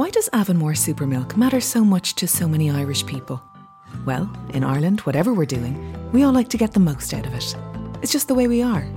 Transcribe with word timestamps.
Why 0.00 0.08
does 0.08 0.30
Avonmore 0.32 0.72
Supermilk 0.72 1.36
matter 1.36 1.60
so 1.60 1.84
much 1.84 2.14
to 2.14 2.26
so 2.26 2.48
many 2.48 2.70
Irish 2.70 3.04
people? 3.04 3.42
Well, 4.06 4.34
in 4.54 4.64
Ireland, 4.64 5.00
whatever 5.00 5.34
we're 5.34 5.44
doing, 5.44 5.76
we 6.10 6.22
all 6.22 6.32
like 6.32 6.48
to 6.48 6.56
get 6.56 6.72
the 6.72 6.80
most 6.80 7.12
out 7.12 7.26
of 7.26 7.34
it. 7.34 7.54
It's 8.00 8.10
just 8.10 8.26
the 8.26 8.34
way 8.34 8.48
we 8.48 8.62
are. 8.62 8.88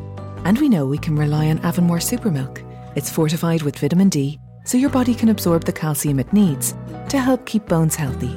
And 0.45 0.57
we 0.57 0.69
know 0.69 0.85
we 0.85 0.97
can 0.97 1.17
rely 1.17 1.49
on 1.49 1.59
Avonmore 1.59 1.97
Supermilk. 1.97 2.63
It's 2.95 3.09
fortified 3.09 3.63
with 3.63 3.79
vitamin 3.79 4.07
D, 4.07 4.39
so 4.63 4.77
your 4.77 4.91
body 4.91 5.13
can 5.13 5.27
absorb 5.27 5.65
the 5.65 5.73
calcium 5.73 6.21
it 6.21 6.31
needs 6.31 6.73
to 7.09 7.19
help 7.19 7.45
keep 7.45 7.65
bones 7.65 7.97
healthy. 7.97 8.33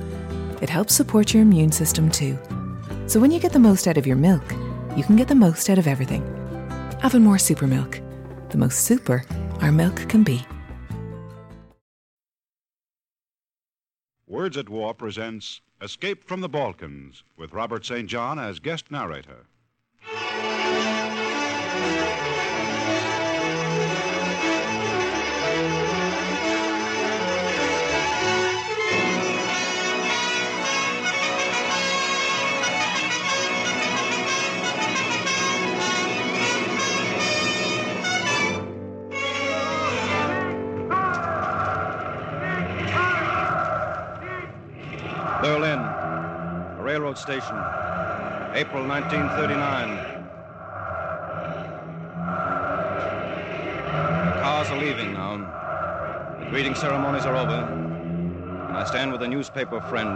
It 0.61 0.69
helps 0.69 0.93
support 0.93 1.33
your 1.33 1.45
immune 1.45 1.71
system 1.71 2.11
too. 2.11 2.37
So 3.07 3.21
when 3.21 3.30
you 3.30 3.39
get 3.39 3.53
the 3.53 3.61
most 3.61 3.87
out 3.87 3.96
of 3.96 4.09
your 4.09 4.17
milk, 4.17 4.43
you 4.96 5.05
can 5.05 5.14
get 5.14 5.29
the 5.29 5.37
most 5.37 5.71
out 5.71 5.79
of 5.79 5.87
everything. 5.87 6.25
Avonmore 7.05 7.39
Supermilk. 7.39 8.03
The 8.51 8.59
most 8.59 8.80
super 8.80 9.23
our 9.61 9.71
milk 9.71 10.09
can 10.09 10.25
be. 10.25 10.45
Words 14.29 14.57
at 14.57 14.69
War 14.69 14.93
presents 14.93 15.61
Escape 15.80 16.25
from 16.25 16.41
the 16.41 16.48
Balkans 16.48 17.23
with 17.37 17.53
Robert 17.53 17.87
St. 17.87 18.09
John 18.09 18.41
as 18.41 18.59
guest 18.59 18.91
narrator. 18.91 19.47
Railroad 46.97 47.19
station, 47.19 47.55
April 48.55 48.83
1939. 48.89 49.97
The 54.25 54.41
cars 54.41 54.71
are 54.71 54.79
leaving 54.79 55.13
now. 55.13 55.37
The 56.41 56.47
greeting 56.47 56.74
ceremonies 56.74 57.27
are 57.27 57.37
over. 57.37 57.67
And 58.69 58.79
I 58.79 58.85
stand 58.87 59.13
with 59.13 59.21
a 59.21 59.29
newspaper 59.29 59.79
friend, 59.83 60.09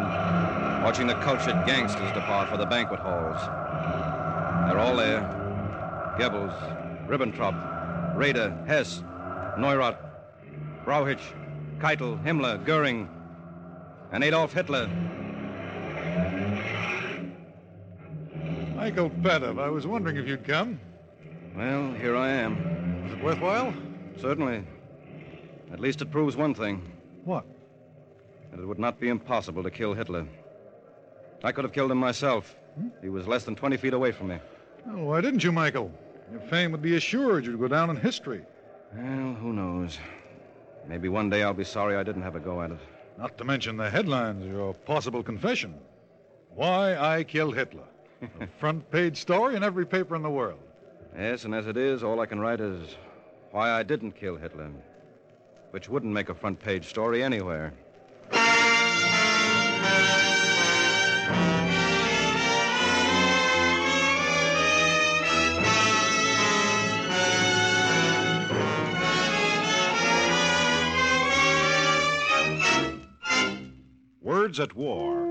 watching 0.83 1.07
the 1.07 1.17
cultured 1.17 1.67
gangsters 1.67 2.11
depart 2.13 2.49
for 2.49 2.57
the 2.57 2.65
banquet 2.65 3.01
halls. 3.01 3.43
They're 4.67 4.79
all 4.79 4.97
there. 4.97 5.21
Goebbels, 6.19 6.57
Ribbentrop, 7.09 8.17
Raeder, 8.17 8.67
Hess, 8.67 9.03
Neurath, 9.59 9.99
Brauchitsch, 10.87 11.35
Keitel, 11.79 12.25
Himmler, 12.25 12.65
Goering, 12.65 13.07
and 14.13 14.25
Adolf 14.25 14.55
Hitler. 14.55 14.89
Michael 18.81 19.11
Padev, 19.11 19.61
I 19.63 19.69
was 19.69 19.87
wondering 19.87 20.17
if 20.17 20.27
you'd 20.27 20.47
come. 20.47 20.81
Well, 21.55 21.93
here 21.93 22.17
I 22.17 22.31
am. 22.31 23.03
Was 23.03 23.13
it 23.13 23.23
worthwhile? 23.23 23.75
Certainly. 24.19 24.65
At 25.71 25.81
least 25.81 26.01
it 26.01 26.11
proves 26.11 26.35
one 26.35 26.55
thing 26.55 26.81
What? 27.27 27.45
that 28.51 28.59
it 28.59 28.65
would 28.65 28.79
not 28.79 28.99
be 28.99 29.11
impossible 29.11 29.63
to 29.65 29.71
kill 29.71 29.93
Hitler. 29.93 30.27
I 31.45 31.53
could 31.53 31.65
have 31.65 31.75
killed 31.75 31.91
him 31.91 31.99
myself. 31.99 32.57
Hmm? 32.77 32.89
He 33.03 33.11
was 33.11 33.29
less 33.29 33.45
than 33.45 33.55
20 33.55 33.77
feet 33.77 33.93
away 33.93 34.13
from 34.13 34.29
me. 34.29 34.39
Oh, 34.89 35.05
why 35.05 35.21
didn't 35.21 35.45
you, 35.45 35.53
Michael? 35.53 35.93
Your 36.33 36.41
fame 36.41 36.73
would 36.73 36.81
be 36.81 36.97
assured. 36.97 37.45
You'd 37.45 37.61
go 37.61 37.69
down 37.69 37.91
in 37.91 37.97
history. 37.97 38.41
Well, 38.97 39.35
who 39.35 39.53
knows? 39.53 39.99
Maybe 40.89 41.11
one 41.11 41.29
day 41.29 41.43
I'll 41.43 41.53
be 41.53 41.65
sorry 41.65 41.97
I 41.97 42.03
didn't 42.03 42.23
have 42.23 42.35
a 42.35 42.41
go 42.41 42.63
at 42.63 42.71
it. 42.71 42.81
Not 43.19 43.37
to 43.37 43.45
mention 43.45 43.77
the 43.77 43.91
headlines, 43.91 44.47
your 44.47 44.73
possible 44.73 45.23
confession. 45.23 45.75
Why 46.55 46.97
I 46.97 47.25
Killed 47.25 47.55
Hitler. 47.55 47.85
A 48.23 48.47
front 48.59 48.91
page 48.91 49.17
story 49.17 49.57
in 49.57 49.65
every 49.65 49.87
paper 49.87 50.15
in 50.15 50.23
the 50.23 50.31
world. 50.31 50.61
Yes, 51.17 51.45
and 51.45 51.55
as 51.55 51.67
it 51.67 51.79
is, 51.79 52.03
all 52.03 52.21
I 52.21 52.27
can 52.27 52.39
write 52.39 52.61
is 52.61 52.97
why 53.51 53.71
I 53.71 53.83
didn't 53.83 54.13
kill 54.13 54.37
Hitler, 54.37 54.71
which 55.71 55.89
wouldn't 55.89 56.13
make 56.13 56.29
a 56.29 56.35
front 56.35 56.61
page 56.61 56.87
story 56.87 57.23
anywhere. 57.23 57.73
Words 74.21 74.61
at 74.61 74.77
War. 74.77 75.30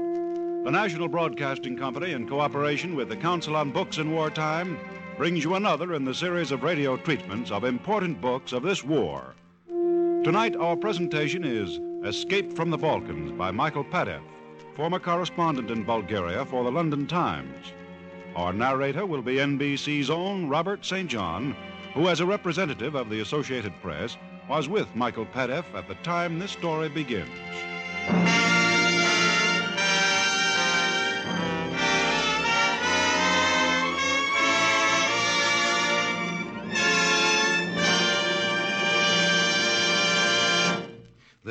The 0.70 0.74
National 0.84 1.08
Broadcasting 1.08 1.76
Company, 1.76 2.12
in 2.12 2.30
cooperation 2.30 2.96
with 2.96 3.10
the 3.10 3.18
Council 3.18 3.56
on 3.56 3.72
Books 3.72 3.98
in 3.98 4.12
Wartime, 4.12 4.78
brings 5.18 5.44
you 5.44 5.56
another 5.56 5.96
in 5.96 6.06
the 6.06 6.14
series 6.14 6.52
of 6.52 6.62
radio 6.62 6.96
treatments 6.96 7.50
of 7.50 7.64
important 7.64 8.22
books 8.22 8.54
of 8.54 8.62
this 8.62 8.84
war. 8.84 9.34
Tonight, 9.68 10.56
our 10.56 10.76
presentation 10.76 11.44
is 11.44 11.80
Escape 12.08 12.54
from 12.54 12.70
the 12.70 12.78
Balkans 12.78 13.32
by 13.32 13.50
Michael 13.50 13.84
Padev, 13.84 14.22
former 14.76 15.00
correspondent 15.00 15.72
in 15.72 15.84
Bulgaria 15.84 16.46
for 16.46 16.64
the 16.64 16.72
London 16.72 17.08
Times. 17.08 17.74
Our 18.36 18.54
narrator 18.54 19.08
will 19.08 19.24
be 19.24 19.38
NBC's 19.38 20.12
own 20.12 20.50
Robert 20.50 20.86
St. 20.86 21.10
John, 21.10 21.56
who, 21.96 22.10
as 22.10 22.20
a 22.20 22.28
representative 22.28 22.94
of 22.94 23.10
the 23.10 23.22
Associated 23.22 23.74
Press, 23.82 24.18
was 24.48 24.70
with 24.70 24.96
Michael 24.96 25.26
Padev 25.26 25.66
at 25.74 25.88
the 25.88 25.96
time 26.04 26.38
this 26.38 26.52
story 26.52 26.90
begins. 26.90 27.32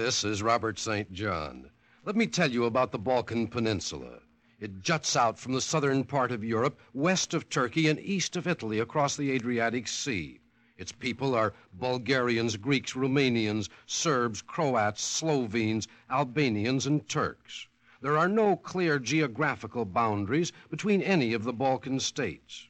This 0.09 0.25
is 0.25 0.43
Robert 0.43 0.79
St. 0.79 1.13
John. 1.13 1.69
Let 2.03 2.17
me 2.17 2.27
tell 2.27 2.51
you 2.51 2.65
about 2.65 2.93
the 2.93 2.99
Balkan 2.99 3.47
Peninsula. 3.47 4.21
It 4.59 4.81
juts 4.81 5.15
out 5.15 5.39
from 5.39 5.53
the 5.53 5.61
southern 5.61 6.05
part 6.05 6.33
of 6.33 6.43
Europe, 6.43 6.81
west 6.95 7.35
of 7.35 7.51
Turkey, 7.51 7.89
and 7.89 8.01
east 8.01 8.35
of 8.35 8.47
Italy 8.47 8.79
across 8.79 9.19
the 9.19 9.31
Adriatic 9.31 9.87
Sea. 9.87 10.41
Its 10.79 10.93
people 10.93 11.35
are 11.35 11.53
Bulgarians, 11.75 12.57
Greeks, 12.57 12.95
Romanians, 12.95 13.69
Serbs, 13.85 14.41
Croats, 14.41 15.03
Slovenes, 15.03 15.87
Albanians, 16.09 16.87
and 16.87 17.07
Turks. 17.07 17.69
There 18.01 18.17
are 18.17 18.29
no 18.29 18.57
clear 18.57 18.99
geographical 18.99 19.85
boundaries 19.85 20.53
between 20.71 21.03
any 21.03 21.35
of 21.35 21.45
the 21.45 21.53
Balkan 21.53 22.01
states. 22.01 22.67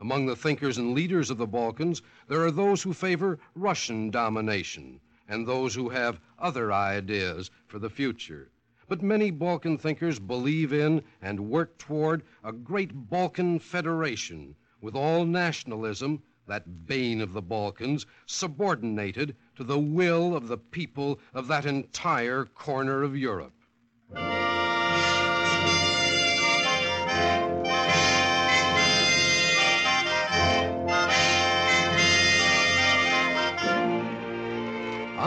Among 0.00 0.26
the 0.26 0.34
thinkers 0.34 0.76
and 0.76 0.92
leaders 0.92 1.30
of 1.30 1.38
the 1.38 1.46
Balkans, 1.46 2.02
there 2.26 2.44
are 2.44 2.50
those 2.50 2.82
who 2.82 2.92
favor 2.92 3.38
Russian 3.54 4.10
domination 4.10 5.00
and 5.30 5.46
those 5.46 5.76
who 5.76 5.90
have 5.90 6.20
other 6.40 6.72
ideas 6.72 7.50
for 7.66 7.78
the 7.78 7.90
future. 7.90 8.50
But 8.88 9.02
many 9.02 9.30
Balkan 9.30 9.78
thinkers 9.78 10.18
believe 10.18 10.72
in 10.72 11.02
and 11.22 11.48
work 11.48 11.78
toward 11.78 12.24
a 12.42 12.52
great 12.52 12.90
Balkan 12.92 13.58
federation 13.58 14.56
with 14.80 14.96
all 14.96 15.24
nationalism, 15.24 16.22
that 16.46 16.86
bane 16.86 17.20
of 17.20 17.32
the 17.32 17.42
Balkans, 17.42 18.06
subordinated 18.26 19.36
to 19.54 19.62
the 19.62 19.78
will 19.78 20.34
of 20.34 20.48
the 20.48 20.58
people 20.58 21.20
of 21.32 21.46
that 21.48 21.66
entire 21.66 22.44
corner 22.44 23.02
of 23.02 23.16
Europe. 23.16 23.54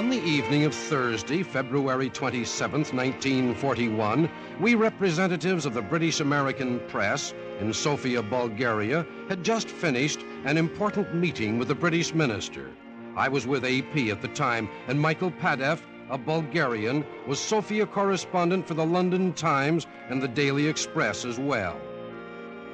On 0.03 0.09
the 0.09 0.21
evening 0.25 0.65
of 0.65 0.75
Thursday, 0.75 1.43
February 1.43 2.09
27, 2.09 2.81
1941, 2.81 4.29
we 4.59 4.75
representatives 4.75 5.65
of 5.65 5.73
the 5.73 5.81
British 5.81 6.19
American 6.19 6.81
press 6.89 7.33
in 7.61 7.71
Sofia, 7.71 8.21
Bulgaria, 8.21 9.05
had 9.29 9.45
just 9.45 9.69
finished 9.69 10.19
an 10.43 10.57
important 10.57 11.15
meeting 11.15 11.57
with 11.57 11.69
the 11.69 11.75
British 11.75 12.13
minister. 12.13 12.69
I 13.15 13.29
was 13.29 13.47
with 13.47 13.63
AP 13.63 13.95
at 14.11 14.21
the 14.21 14.27
time, 14.27 14.67
and 14.89 14.99
Michael 14.99 15.31
Padev, 15.31 15.79
a 16.09 16.17
Bulgarian, 16.17 17.05
was 17.25 17.39
Sofia 17.39 17.85
correspondent 17.85 18.67
for 18.67 18.73
the 18.73 18.85
London 18.85 19.31
Times 19.31 19.87
and 20.09 20.21
the 20.21 20.27
Daily 20.27 20.67
Express 20.67 21.23
as 21.23 21.39
well. 21.39 21.79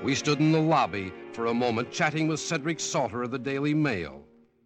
We 0.04 0.16
stood 0.16 0.40
in 0.40 0.52
the 0.52 0.60
lobby 0.60 1.14
for 1.34 1.46
a 1.46 1.54
moment 1.54 1.92
chatting 1.92 2.28
with 2.28 2.40
Cedric 2.40 2.80
Salter 2.80 3.22
of 3.22 3.30
the 3.30 3.38
Daily 3.38 3.76
Mail. 3.76 4.24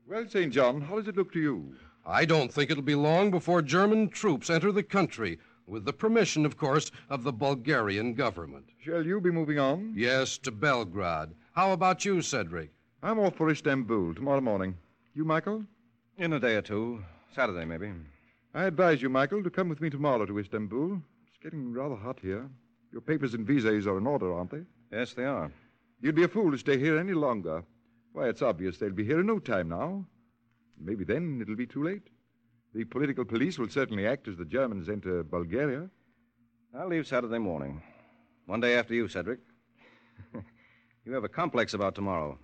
Well, 0.08 0.26
St. 0.30 0.54
John, 0.54 0.80
how 0.80 0.96
does 0.96 1.10
it 1.10 1.18
look 1.18 1.34
to 1.34 1.42
you? 1.42 1.76
I 2.06 2.26
don't 2.26 2.52
think 2.52 2.70
it'll 2.70 2.84
be 2.84 2.96
long 2.96 3.32
before 3.32 3.62
German 3.62 4.10
troops 4.10 4.50
enter 4.50 4.72
the 4.72 4.84
country, 4.84 5.40
with 5.66 5.86
the 5.86 5.94
permission, 5.94 6.46
of 6.46 6.58
course, 6.58 6.92
of 7.10 7.24
the 7.24 7.32
Bulgarian 7.32 8.14
government. 8.14 8.66
Shall 8.80 9.06
you 9.06 9.22
be 9.22 9.32
moving 9.32 9.58
on? 9.58 9.94
Yes, 9.96 10.38
to 10.40 10.52
Belgrade. 10.52 11.30
How 11.54 11.72
about 11.72 12.04
you, 12.04 12.22
Cedric? 12.22 12.72
I'm 13.02 13.20
off 13.20 13.36
for 13.36 13.50
Istanbul 13.50 14.16
tomorrow 14.16 14.42
morning. 14.42 14.76
You, 15.14 15.24
Michael? 15.24 15.64
In 16.18 16.34
a 16.34 16.40
day 16.40 16.56
or 16.56 16.62
two. 16.62 17.04
Saturday, 17.34 17.64
maybe. 17.64 17.92
I 18.54 18.66
advise 18.66 19.02
you, 19.02 19.10
Michael, 19.10 19.42
to 19.42 19.50
come 19.50 19.70
with 19.70 19.80
me 19.80 19.90
tomorrow 19.90 20.26
to 20.26 20.40
Istanbul. 20.40 21.02
It's 21.28 21.42
getting 21.42 21.74
rather 21.74 21.96
hot 21.96 22.20
here. 22.22 22.50
Your 22.92 23.02
papers 23.02 23.34
and 23.34 23.48
visas 23.48 23.88
are 23.88 23.98
in 23.98 24.06
order, 24.06 24.34
aren't 24.34 24.52
they? 24.52 24.64
Yes, 24.92 25.14
they 25.14 25.26
are. 25.26 25.52
You'd 26.02 26.16
be 26.16 26.24
a 26.24 26.28
fool 26.28 26.52
to 26.52 26.58
stay 26.58 26.78
here 26.78 27.00
any 27.00 27.14
longer. 27.14 27.64
Why, 28.12 28.28
it's 28.28 28.42
obvious 28.42 28.78
they'll 28.78 28.92
be 28.92 29.06
here 29.06 29.22
in 29.22 29.26
no 29.26 29.40
time 29.40 29.70
now. 29.70 30.06
Maybe 30.80 31.04
then 31.04 31.40
it'll 31.42 31.56
be 31.56 31.68
too 31.68 31.84
late. 31.84 32.10
The 32.74 32.86
political 32.86 33.25
police 33.25 33.60
will 33.60 33.70
certainly 33.70 34.08
act 34.08 34.28
as 34.28 34.38
the 34.38 34.46
Germans 34.46 34.90
enter 34.90 35.24
Bulgaria. 35.24 35.90
I'll 36.75 36.88
leave 36.88 37.06
Saturday 37.06 37.38
morning. 37.38 37.81
One 38.48 38.60
day 38.60 38.75
after 38.75 38.94
you, 38.94 39.08
Cedric. 39.08 39.40
you 41.06 41.14
have 41.14 41.24
a 41.24 41.30
complex 41.30 41.74
about 41.74 41.94
tomorrow. 41.94 42.40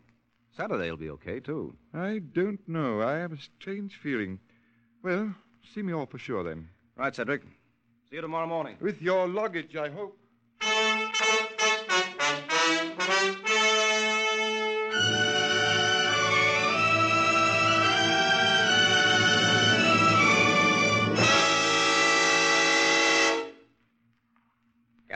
Saturday'll 0.56 0.98
be 0.98 1.10
okay, 1.12 1.40
too. 1.40 1.76
I 1.94 2.20
don't 2.20 2.60
know. 2.68 3.02
I 3.02 3.14
have 3.14 3.32
a 3.32 3.38
strange 3.38 3.96
feeling. 3.96 4.40
Well, 5.04 5.34
see 5.74 5.82
me 5.82 5.94
off 5.94 6.12
for 6.12 6.20
sure 6.20 6.44
then. 6.44 6.70
Right, 6.96 7.16
Cedric. 7.16 7.44
See 8.10 8.16
you 8.16 8.22
tomorrow 8.22 8.48
morning. 8.48 8.78
With 8.82 9.02
your 9.02 9.28
luggage, 9.28 9.76
I 9.76 9.90
hope. 9.90 10.18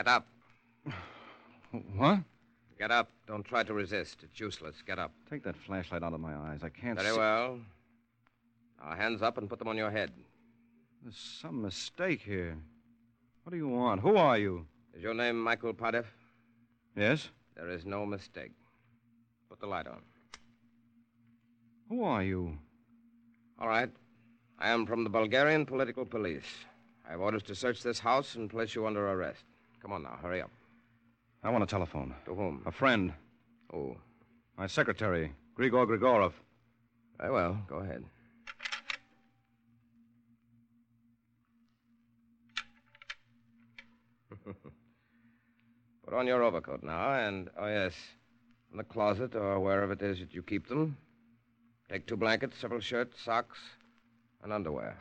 Get 0.04 0.12
up. 0.12 0.26
What? 1.96 2.18
Get 2.78 2.90
up. 2.90 3.08
Don't 3.26 3.42
try 3.42 3.62
to 3.62 3.72
resist. 3.72 4.18
It's 4.22 4.38
useless. 4.38 4.76
Get 4.86 4.98
up. 4.98 5.12
Take 5.30 5.42
that 5.44 5.56
flashlight 5.56 6.02
out 6.02 6.12
of 6.12 6.20
my 6.20 6.34
eyes. 6.36 6.60
I 6.62 6.68
can't 6.68 6.98
Very 6.98 7.12
see. 7.12 7.18
well. 7.18 7.58
Now, 8.80 8.94
hands 8.94 9.22
up 9.22 9.38
and 9.38 9.48
put 9.48 9.58
them 9.58 9.68
on 9.68 9.76
your 9.78 9.90
head. 9.90 10.10
There's 11.02 11.16
some 11.16 11.62
mistake 11.62 12.20
here. 12.20 12.56
What 13.42 13.52
do 13.52 13.56
you 13.56 13.66
want? 13.66 14.02
Who 14.02 14.16
are 14.16 14.36
you? 14.36 14.66
Is 14.94 15.02
your 15.02 15.14
name 15.14 15.42
Michael 15.42 15.72
Padev? 15.72 16.04
Yes? 16.94 17.30
There 17.56 17.70
is 17.70 17.86
no 17.86 18.04
mistake. 18.04 18.52
Put 19.48 19.58
the 19.58 19.66
light 19.66 19.86
on. 19.86 20.02
Who 21.88 22.04
are 22.04 22.22
you? 22.22 22.58
All 23.58 23.68
right. 23.68 23.90
I 24.58 24.68
am 24.68 24.84
from 24.84 25.02
the 25.02 25.10
Bulgarian 25.10 25.64
political 25.64 26.04
police. 26.04 26.66
I 27.08 27.12
have 27.12 27.20
orders 27.20 27.42
to 27.44 27.54
search 27.54 27.82
this 27.82 27.98
house 27.98 28.34
and 28.34 28.50
place 28.50 28.74
you 28.74 28.86
under 28.86 29.08
arrest. 29.08 29.44
Come 29.84 29.92
on 29.92 30.02
now, 30.02 30.18
hurry 30.22 30.40
up. 30.40 30.50
I 31.42 31.50
want 31.50 31.62
a 31.62 31.66
telephone. 31.66 32.14
To 32.24 32.34
whom? 32.34 32.62
A 32.64 32.72
friend. 32.72 33.12
Oh, 33.70 33.94
My 34.56 34.66
secretary, 34.66 35.30
Grigor 35.58 35.86
Grigorov. 35.86 36.32
very 37.18 37.30
well. 37.30 37.60
Go 37.68 37.76
ahead. 37.76 38.02
Put 46.04 46.14
on 46.14 46.26
your 46.26 46.42
overcoat 46.42 46.82
now, 46.82 47.12
and, 47.12 47.50
oh, 47.58 47.66
yes, 47.66 47.92
in 48.72 48.78
the 48.78 48.84
closet 48.84 49.34
or 49.34 49.60
wherever 49.60 49.92
it 49.92 50.00
is 50.00 50.18
that 50.20 50.32
you 50.32 50.42
keep 50.42 50.66
them. 50.66 50.96
Take 51.90 52.06
two 52.06 52.16
blankets, 52.16 52.56
several 52.58 52.80
shirts, 52.80 53.20
socks, 53.22 53.58
and 54.42 54.50
underwear. 54.50 54.96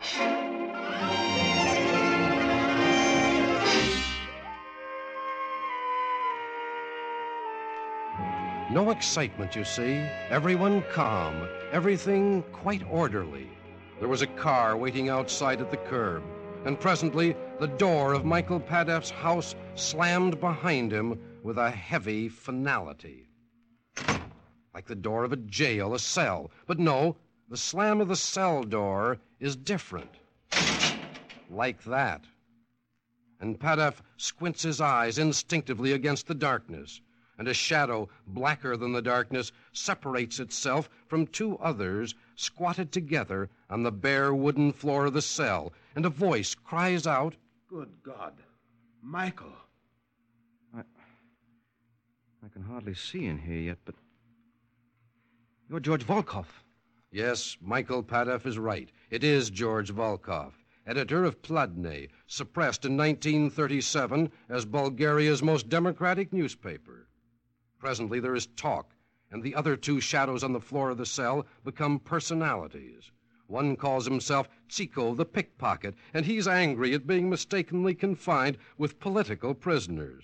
No 8.74 8.90
excitement, 8.90 9.56
you 9.56 9.64
see. 9.64 9.98
Everyone 10.32 10.82
calm. 10.92 11.48
Everything 11.72 12.42
quite 12.52 12.82
orderly. 12.90 13.48
There 14.00 14.08
was 14.08 14.24
a 14.24 14.28
car 14.28 14.76
waiting 14.76 15.10
outside 15.10 15.62
at 15.62 15.70
the 15.70 15.78
curb, 15.78 16.24
and 16.66 16.80
presently 16.80 17.36
the 17.60 17.68
door 17.68 18.14
of 18.14 18.26
Michael 18.26 18.60
Padev's 18.60 19.12
house 19.12 19.54
slammed 19.76 20.40
behind 20.40 20.92
him 20.92 21.20
with 21.44 21.60
a 21.60 21.70
heavy 21.70 22.28
finality. 22.30 23.30
Like 24.74 24.88
the 24.88 24.96
door 24.96 25.24
of 25.24 25.34
a 25.34 25.38
jail, 25.38 25.94
a 25.94 26.00
cell. 26.00 26.50
But 26.66 26.80
no, 26.80 27.16
the 27.50 27.58
slam 27.58 28.02
of 28.02 28.08
the 28.08 28.16
cell 28.16 28.64
door 28.64 29.20
is 29.40 29.56
different. 29.56 30.16
Like 31.48 31.84
that. 31.84 32.24
And 33.40 33.60
Padev 33.60 34.02
squints 34.18 34.64
his 34.64 34.82
eyes 34.82 35.20
instinctively 35.20 35.92
against 35.92 36.26
the 36.26 36.34
darkness, 36.34 37.02
and 37.38 37.48
a 37.48 37.54
shadow 37.54 38.08
blacker 38.28 38.78
than 38.78 38.92
the 38.92 39.02
darkness 39.02 39.52
separates 39.72 40.40
itself 40.40 40.90
from 41.08 41.26
two 41.28 41.58
others 41.58 42.16
squatted 42.36 42.92
together 42.92 43.50
on 43.70 43.84
the 43.84 43.92
bare 43.92 44.34
wooden 44.34 44.72
floor 44.72 45.06
of 45.06 45.14
the 45.14 45.22
cell, 45.22 45.74
and 45.96 46.06
a 46.06 46.10
voice 46.10 46.56
cries 46.56 47.08
out, 47.08 47.36
Good 47.68 47.90
God. 48.04 48.34
Michael. 49.02 49.54
I 50.76 50.82
I 52.44 52.50
can 52.50 52.62
hardly 52.64 52.94
see 52.94 53.26
in 53.26 53.40
here 53.40 53.60
yet, 53.60 53.78
but. 53.84 53.96
You're 55.70 55.80
George 55.80 56.06
Volkov. 56.06 56.46
Yes, 57.12 57.58
Michael 57.62 58.04
Padev 58.04 58.46
is 58.46 58.58
right. 58.60 58.92
It 59.10 59.24
is 59.24 59.50
George 59.50 59.92
Volkov, 59.92 60.54
editor 60.86 61.24
of 61.24 61.42
Pladne, 61.42 62.10
suppressed 62.28 62.86
in 62.86 62.98
1937 62.98 64.32
as 64.50 64.66
Bulgaria's 64.66 65.44
most 65.44 65.70
democratic 65.70 66.34
newspaper. 66.34 67.08
Presently 67.84 68.22
there 68.22 68.34
is 68.34 68.46
talk, 68.46 68.96
and 69.30 69.44
the 69.44 69.54
other 69.56 69.76
two 69.76 70.00
shadows 70.00 70.42
on 70.42 70.54
the 70.54 70.62
floor 70.62 70.92
of 70.92 70.98
the 70.98 71.06
cell 71.06 71.46
become 71.66 72.00
personalities. 72.00 73.12
One 73.48 73.76
calls 73.76 74.06
himself 74.06 74.48
Chico 74.70 75.14
the 75.14 75.26
pickpocket, 75.26 75.94
and 76.14 76.26
he's 76.26 76.48
angry 76.48 76.94
at 76.94 77.06
being 77.06 77.30
mistakenly 77.30 77.94
confined 77.94 78.58
with 78.78 79.02
political 79.02 79.54
prisoners. 79.54 80.24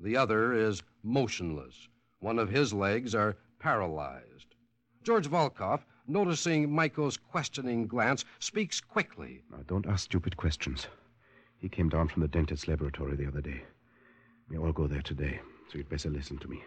The 0.00 0.16
other 0.16 0.52
is 0.52 0.82
motionless. 1.04 1.86
One 2.18 2.40
of 2.40 2.50
his 2.50 2.72
legs 2.72 3.14
are 3.14 3.36
paralyzed. 3.60 4.56
George 5.04 5.28
Volkov, 5.28 5.84
noticing 6.08 6.68
Michael's 6.68 7.16
questioning 7.16 7.86
glance, 7.86 8.24
speaks 8.40 8.80
quickly. 8.80 9.44
Now, 9.52 9.58
don't 9.68 9.86
ask 9.86 10.02
stupid 10.02 10.36
questions. 10.36 10.88
He 11.58 11.68
came 11.68 11.90
down 11.90 12.08
from 12.08 12.22
the 12.22 12.28
dentist's 12.28 12.66
laboratory 12.66 13.14
the 13.14 13.28
other 13.28 13.40
day. 13.40 13.62
We 14.48 14.58
all 14.58 14.72
go 14.72 14.88
there 14.88 15.02
today, 15.02 15.40
so 15.70 15.78
you'd 15.78 15.88
better 15.88 16.10
listen 16.10 16.38
to 16.38 16.48
me. 16.48 16.64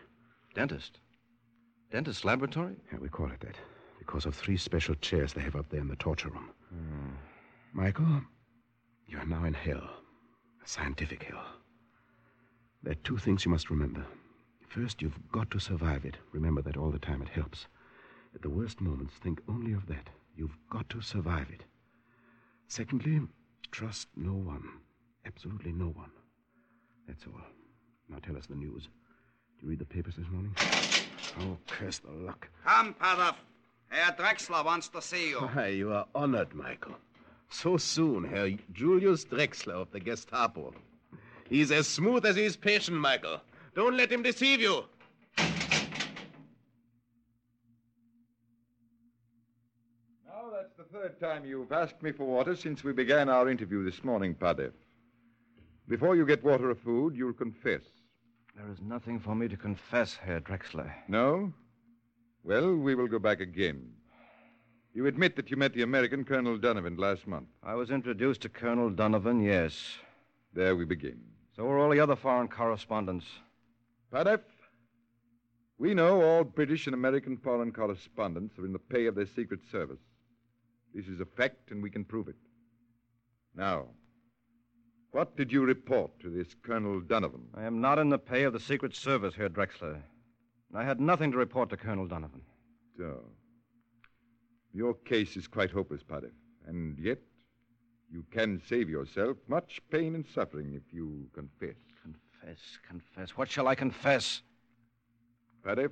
Dentist. 0.53 0.99
Dentist 1.91 2.25
laboratory? 2.25 2.75
Yeah, 2.91 2.99
we 2.99 3.09
call 3.09 3.31
it 3.31 3.39
that. 3.41 3.55
Because 3.99 4.25
of 4.25 4.35
three 4.35 4.57
special 4.57 4.95
chairs 4.95 5.33
they 5.33 5.41
have 5.41 5.55
up 5.55 5.69
there 5.69 5.79
in 5.79 5.87
the 5.87 5.95
torture 5.95 6.29
room. 6.29 6.49
Hmm. 6.69 7.11
Michael, 7.73 8.21
you 9.07 9.17
are 9.17 9.25
now 9.25 9.45
in 9.45 9.53
hell. 9.53 9.89
A 10.63 10.67
scientific 10.67 11.23
hell. 11.23 11.43
There 12.83 12.91
are 12.91 13.03
two 13.03 13.17
things 13.17 13.45
you 13.45 13.51
must 13.51 13.69
remember. 13.69 14.05
First, 14.67 15.01
you've 15.01 15.19
got 15.31 15.51
to 15.51 15.59
survive 15.59 16.05
it. 16.05 16.17
Remember 16.31 16.61
that 16.63 16.77
all 16.77 16.91
the 16.91 16.99
time. 16.99 17.21
It 17.21 17.29
helps. 17.29 17.67
At 18.33 18.41
the 18.41 18.49
worst 18.49 18.81
moments, 18.81 19.13
think 19.15 19.41
only 19.47 19.73
of 19.73 19.85
that. 19.87 20.09
You've 20.35 20.57
got 20.69 20.89
to 20.89 21.01
survive 21.01 21.49
it. 21.49 21.63
Secondly, 22.67 23.21
trust 23.71 24.07
no 24.15 24.33
one. 24.33 24.63
Absolutely 25.25 25.71
no 25.73 25.87
one. 25.87 26.11
That's 27.07 27.25
all. 27.25 27.41
Now 28.09 28.17
tell 28.21 28.37
us 28.37 28.47
the 28.47 28.55
news. 28.55 28.89
Did 29.61 29.65
you 29.65 29.69
read 29.69 29.79
the 29.79 29.85
papers 29.85 30.15
this 30.15 30.27
morning? 30.31 30.55
Oh, 31.41 31.55
curse 31.67 31.99
the 31.99 32.09
luck. 32.09 32.49
Come, 32.65 32.95
Padev. 32.95 33.35
Herr 33.89 34.11
Drexler 34.13 34.65
wants 34.65 34.87
to 34.87 35.03
see 35.03 35.29
you. 35.29 35.37
Why, 35.37 35.67
you 35.67 35.93
are 35.93 36.07
honored, 36.15 36.55
Michael. 36.55 36.95
So 37.51 37.77
soon, 37.77 38.23
Herr 38.23 38.49
Julius 38.73 39.23
Drexler 39.25 39.73
of 39.73 39.91
the 39.91 39.99
Gestapo. 39.99 40.73
He's 41.47 41.71
as 41.71 41.87
smooth 41.87 42.25
as 42.25 42.37
he's 42.37 42.55
patient, 42.55 42.97
Michael. 42.97 43.39
Don't 43.75 43.95
let 43.95 44.11
him 44.11 44.23
deceive 44.23 44.61
you. 44.61 44.83
Now 45.37 45.45
that's 50.51 50.73
the 50.75 50.85
third 50.91 51.19
time 51.19 51.45
you've 51.45 51.71
asked 51.71 52.01
me 52.01 52.11
for 52.11 52.25
water 52.25 52.55
since 52.55 52.83
we 52.83 52.93
began 52.93 53.29
our 53.29 53.47
interview 53.47 53.85
this 53.85 54.03
morning, 54.03 54.33
Padev. 54.33 54.71
Before 55.87 56.15
you 56.15 56.25
get 56.25 56.43
water 56.43 56.71
or 56.71 56.75
food, 56.75 57.15
you'll 57.15 57.33
confess. 57.33 57.81
There 58.55 58.69
is 58.71 58.81
nothing 58.81 59.19
for 59.19 59.33
me 59.33 59.47
to 59.47 59.57
confess, 59.57 60.15
Herr 60.15 60.41
Drexler. 60.41 60.91
No? 61.07 61.53
Well, 62.43 62.75
we 62.75 62.95
will 62.95 63.07
go 63.07 63.19
back 63.19 63.39
again. 63.39 63.93
You 64.93 65.05
admit 65.05 65.35
that 65.37 65.49
you 65.49 65.57
met 65.57 65.73
the 65.73 65.83
American 65.83 66.25
Colonel 66.25 66.57
Donovan 66.57 66.97
last 66.97 67.25
month. 67.25 67.47
I 67.63 67.75
was 67.75 67.91
introduced 67.91 68.41
to 68.41 68.49
Colonel 68.49 68.89
Donovan, 68.89 69.41
yes. 69.41 69.73
There 70.53 70.75
we 70.75 70.83
begin. 70.83 71.21
So 71.55 71.63
were 71.63 71.79
all 71.79 71.89
the 71.89 71.99
other 71.99 72.15
foreign 72.15 72.49
correspondents. 72.49 73.25
Padev, 74.11 74.41
we 75.77 75.93
know 75.93 76.21
all 76.21 76.43
British 76.43 76.87
and 76.87 76.93
American 76.93 77.37
foreign 77.37 77.71
correspondents 77.71 78.59
are 78.59 78.65
in 78.65 78.73
the 78.73 78.79
pay 78.79 79.05
of 79.05 79.15
their 79.15 79.25
Secret 79.25 79.61
Service. 79.71 80.01
This 80.93 81.07
is 81.07 81.21
a 81.21 81.25
fact, 81.25 81.71
and 81.71 81.81
we 81.81 81.89
can 81.89 82.03
prove 82.03 82.27
it. 82.27 82.35
Now, 83.55 83.85
what 85.11 85.35
did 85.37 85.51
you 85.51 85.61
report 85.63 86.11
to 86.21 86.29
this 86.29 86.55
Colonel 86.63 87.01
Donovan? 87.01 87.47
I 87.55 87.63
am 87.63 87.81
not 87.81 87.99
in 87.99 88.09
the 88.09 88.17
pay 88.19 88.43
of 88.43 88.53
the 88.53 88.59
Secret 88.59 88.95
Service, 88.95 89.35
Herr 89.35 89.49
Drexler. 89.49 90.01
And 90.69 90.75
I 90.75 90.83
had 90.83 90.99
nothing 90.99 91.31
to 91.31 91.37
report 91.37 91.69
to 91.69 91.77
Colonel 91.77 92.07
Donovan. 92.07 92.41
So, 92.97 93.23
your 94.73 94.93
case 94.93 95.35
is 95.35 95.47
quite 95.47 95.71
hopeless, 95.71 96.01
Padev. 96.03 96.31
And 96.67 96.97
yet, 96.99 97.19
You 98.13 98.25
can 98.31 98.61
save 98.67 98.89
yourself 98.89 99.37
much 99.47 99.79
pain 99.89 100.15
and 100.15 100.25
suffering 100.27 100.73
if 100.73 100.93
you 100.93 101.29
confess. 101.33 101.77
Confess, 102.03 102.59
confess. 102.87 103.37
What 103.37 103.49
shall 103.49 103.69
I 103.69 103.75
confess? 103.75 104.41
Padev, 105.65 105.91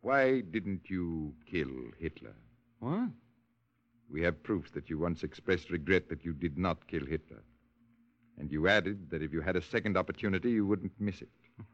why 0.00 0.40
didn't 0.40 0.90
you 0.90 1.34
kill 1.48 1.70
Hitler? 2.00 2.34
What? 2.80 3.10
We 4.10 4.22
have 4.22 4.42
proofs 4.42 4.70
that 4.72 4.90
you 4.90 4.98
once 4.98 5.22
expressed 5.22 5.70
regret 5.70 6.08
that 6.08 6.24
you 6.24 6.32
did 6.32 6.58
not 6.58 6.86
kill 6.86 7.04
Hitler. 7.04 7.42
And 8.38 8.50
you 8.50 8.68
added 8.68 9.10
that 9.10 9.22
if 9.22 9.32
you 9.32 9.40
had 9.40 9.56
a 9.56 9.62
second 9.62 9.96
opportunity, 9.96 10.50
you 10.50 10.66
wouldn't 10.66 10.92
miss 10.98 11.22
it. 11.22 11.28
Do 11.58 11.64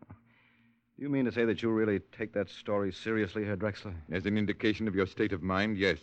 you 0.99 1.09
mean 1.09 1.25
to 1.25 1.33
say 1.33 1.45
that 1.45 1.63
you 1.63 1.71
really 1.71 2.01
take 2.17 2.33
that 2.35 2.51
story 2.51 2.93
seriously, 2.93 3.45
Herr 3.45 3.57
Drexler? 3.57 3.95
As 4.11 4.27
an 4.27 4.37
indication 4.37 4.87
of 4.87 4.95
your 4.95 5.07
state 5.07 5.33
of 5.33 5.43
mind, 5.43 5.79
yes. 5.79 5.99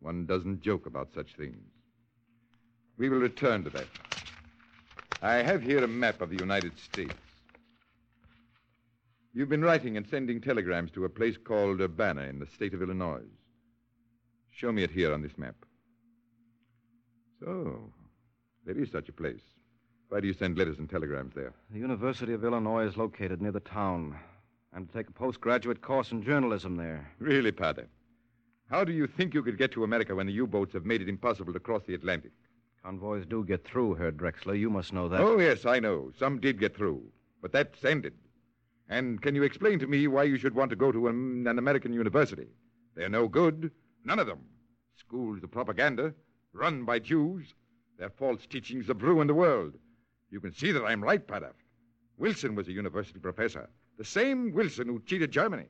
One 0.00 0.26
doesn't 0.26 0.60
joke 0.62 0.86
about 0.86 1.14
such 1.14 1.34
things. 1.36 1.58
We 2.98 3.08
will 3.08 3.18
return 3.18 3.64
to 3.64 3.70
that. 3.70 3.86
I 5.22 5.36
have 5.36 5.62
here 5.62 5.82
a 5.82 5.88
map 5.88 6.20
of 6.20 6.30
the 6.30 6.36
United 6.36 6.78
States. 6.78 7.14
You've 9.32 9.48
been 9.48 9.64
writing 9.64 9.96
and 9.96 10.06
sending 10.08 10.40
telegrams 10.40 10.90
to 10.92 11.04
a 11.04 11.10
place 11.10 11.36
called 11.36 11.80
Urbana 11.80 12.22
in 12.22 12.38
the 12.38 12.46
state 12.46 12.74
of 12.74 12.82
Illinois. 12.82 13.22
Show 14.56 14.72
me 14.72 14.82
it 14.82 14.90
here 14.90 15.12
on 15.12 15.20
this 15.20 15.36
map. 15.36 15.54
So, 17.40 17.92
there 18.64 18.78
is 18.78 18.90
such 18.90 19.10
a 19.10 19.12
place. 19.12 19.42
Why 20.08 20.20
do 20.20 20.26
you 20.26 20.32
send 20.32 20.56
letters 20.56 20.78
and 20.78 20.88
telegrams 20.88 21.34
there? 21.34 21.52
The 21.70 21.78
University 21.78 22.32
of 22.32 22.42
Illinois 22.42 22.86
is 22.86 22.96
located 22.96 23.42
near 23.42 23.52
the 23.52 23.60
town. 23.60 24.16
I'm 24.74 24.86
to 24.86 24.92
take 24.94 25.10
a 25.10 25.12
postgraduate 25.12 25.82
course 25.82 26.10
in 26.10 26.22
journalism 26.22 26.76
there. 26.76 27.06
Really, 27.18 27.52
Pater? 27.52 27.86
How 28.70 28.82
do 28.82 28.92
you 28.92 29.06
think 29.06 29.34
you 29.34 29.42
could 29.42 29.58
get 29.58 29.72
to 29.72 29.84
America 29.84 30.14
when 30.14 30.26
the 30.26 30.32
U 30.32 30.46
boats 30.46 30.72
have 30.72 30.86
made 30.86 31.02
it 31.02 31.08
impossible 31.08 31.52
to 31.52 31.60
cross 31.60 31.82
the 31.86 31.94
Atlantic? 31.94 32.32
Convoys 32.82 33.26
do 33.26 33.44
get 33.44 33.62
through, 33.62 33.96
Herr 33.96 34.12
Drexler. 34.12 34.58
You 34.58 34.70
must 34.70 34.94
know 34.94 35.06
that. 35.08 35.20
Oh, 35.20 35.38
yes, 35.38 35.66
I 35.66 35.80
know. 35.80 36.12
Some 36.18 36.40
did 36.40 36.58
get 36.58 36.74
through. 36.74 37.02
But 37.42 37.52
that's 37.52 37.84
ended. 37.84 38.14
And 38.88 39.20
can 39.20 39.34
you 39.34 39.42
explain 39.42 39.80
to 39.80 39.86
me 39.86 40.06
why 40.06 40.22
you 40.22 40.38
should 40.38 40.54
want 40.54 40.70
to 40.70 40.76
go 40.76 40.92
to 40.92 41.08
an, 41.08 41.46
an 41.46 41.58
American 41.58 41.92
university? 41.92 42.46
They're 42.94 43.10
no 43.10 43.28
good. 43.28 43.70
None 44.06 44.20
of 44.20 44.28
them. 44.28 44.38
Schools 44.96 45.42
of 45.42 45.50
propaganda, 45.50 46.14
run 46.52 46.84
by 46.84 47.00
Jews. 47.00 47.52
Their 47.98 48.10
false 48.10 48.46
teachings 48.46 48.86
have 48.86 49.02
ruined 49.02 49.28
the 49.28 49.34
world. 49.34 49.74
You 50.30 50.40
can 50.40 50.54
see 50.54 50.70
that 50.70 50.84
I'm 50.84 51.02
right, 51.02 51.26
Padev. 51.26 51.54
Wilson 52.16 52.54
was 52.54 52.68
a 52.68 52.72
university 52.72 53.18
professor. 53.18 53.68
The 53.98 54.04
same 54.04 54.52
Wilson 54.52 54.86
who 54.86 55.02
cheated 55.04 55.32
Germany. 55.32 55.66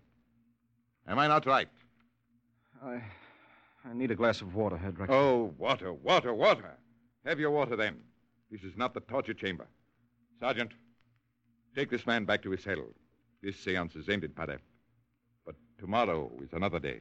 Am 1.08 1.18
I 1.18 1.26
not 1.28 1.46
right? 1.46 1.68
I. 2.84 3.00
I 3.88 3.94
need 3.94 4.10
a 4.10 4.16
glass 4.16 4.40
of 4.40 4.54
water, 4.54 4.76
Herr. 4.76 4.92
Oh, 5.08 5.54
water, 5.58 5.92
water, 5.92 6.34
water. 6.34 6.76
Have 7.24 7.38
your 7.38 7.52
water 7.52 7.76
then. 7.76 7.96
This 8.50 8.62
is 8.64 8.76
not 8.76 8.94
the 8.94 9.00
torture 9.00 9.34
chamber. 9.34 9.66
Sergeant, 10.40 10.72
take 11.74 11.88
this 11.88 12.06
man 12.06 12.24
back 12.24 12.42
to 12.42 12.50
his 12.50 12.62
cell. 12.62 12.84
This 13.42 13.56
seance 13.58 13.94
is 13.94 14.08
ended, 14.08 14.34
Padev. 14.34 14.58
But 15.44 15.54
tomorrow 15.78 16.30
is 16.42 16.52
another 16.52 16.80
day. 16.80 17.00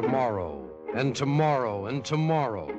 Tomorrow, 0.00 0.66
and 0.94 1.14
tomorrow, 1.14 1.84
and 1.84 2.02
tomorrow. 2.02 2.74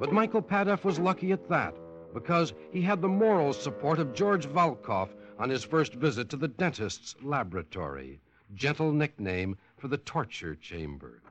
But 0.00 0.12
Michael 0.12 0.42
Padev 0.42 0.82
was 0.82 0.98
lucky 0.98 1.30
at 1.30 1.48
that, 1.48 1.76
because 2.12 2.54
he 2.72 2.82
had 2.82 3.00
the 3.00 3.08
moral 3.08 3.52
support 3.52 4.00
of 4.00 4.14
George 4.14 4.46
Volkov 4.46 5.10
on 5.38 5.48
his 5.48 5.62
first 5.62 5.94
visit 5.94 6.28
to 6.30 6.36
the 6.36 6.48
dentist's 6.48 7.14
laboratory, 7.22 8.20
gentle 8.56 8.90
nickname 8.90 9.56
for 9.78 9.86
the 9.86 9.98
torture 9.98 10.56
chamber. 10.56 11.22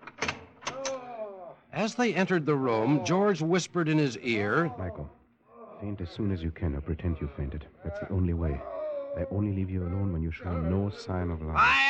As 1.73 1.95
they 1.95 2.13
entered 2.13 2.45
the 2.45 2.55
room, 2.55 3.03
George 3.03 3.41
whispered 3.41 3.89
in 3.89 3.97
his 3.97 4.17
ear, 4.19 4.71
Michael, 4.79 5.09
faint 5.81 5.99
as 5.99 6.09
soon 6.09 6.31
as 6.31 6.41
you 6.41 6.51
can 6.51 6.75
or 6.75 6.81
pretend 6.81 7.19
you 7.19 7.29
fainted. 7.35 7.65
That's 7.83 7.99
the 7.99 8.09
only 8.09 8.33
way. 8.33 8.57
I 9.17 9.25
only 9.31 9.51
leave 9.53 9.69
you 9.69 9.83
alone 9.83 10.13
when 10.13 10.21
you 10.21 10.31
show 10.31 10.57
no 10.61 10.89
sign 10.89 11.29
of 11.29 11.41
life. 11.41 11.57
Quiet! 11.57 11.88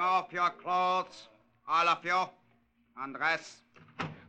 Off 0.00 0.32
your 0.32 0.50
clothes. 0.50 1.28
All 1.68 1.88
of 1.88 2.04
you. 2.04 2.20
Undress. 3.00 3.62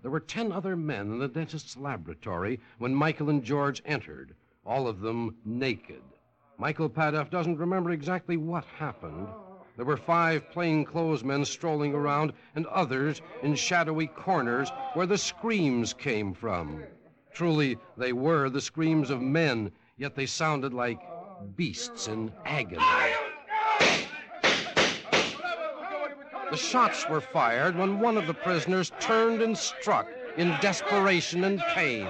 There 0.02 0.12
were 0.12 0.20
ten 0.20 0.52
other 0.52 0.76
men 0.76 1.12
in 1.12 1.20
the 1.20 1.28
dentist's 1.28 1.78
laboratory 1.78 2.60
when 2.78 2.96
Michael 2.96 3.30
and 3.30 3.44
George 3.44 3.82
entered, 3.86 4.36
all 4.66 4.88
of 4.88 5.02
them 5.02 5.36
naked. 5.46 6.02
Michael 6.58 6.90
Padev 6.90 7.30
doesn't 7.30 7.58
remember 7.58 7.92
exactly 7.92 8.38
what 8.38 8.66
happened. 8.66 9.28
There 9.76 9.86
were 9.86 9.98
five 9.98 10.50
plainclothes 10.52 11.24
men 11.24 11.46
strolling 11.46 11.94
around 11.94 12.34
and 12.56 12.66
others 12.68 13.22
in 13.44 13.56
shadowy 13.56 14.08
corners 14.08 14.72
where 14.94 15.06
the 15.06 15.18
screams 15.18 15.94
came 15.94 16.34
from. 16.34 16.84
Truly, 17.34 17.78
they 17.96 18.12
were 18.12 18.50
the 18.50 18.60
screams 18.60 19.10
of 19.10 19.22
men, 19.22 19.72
yet 19.98 20.16
they 20.16 20.26
sounded 20.26 20.74
like 20.74 21.00
beasts 21.56 22.08
in 22.08 22.32
agony. 22.46 22.84
The 26.51 26.58
shots 26.58 27.08
were 27.08 27.22
fired 27.22 27.75
when 27.75 28.00
one 28.00 28.18
of 28.18 28.25
the 28.25 28.34
prisoners 28.34 28.91
turned 29.00 29.44
and 29.44 29.56
struck 29.56 30.08
in 30.36 30.50
desperation 30.62 31.44
and 31.44 31.60
pain. 31.75 32.08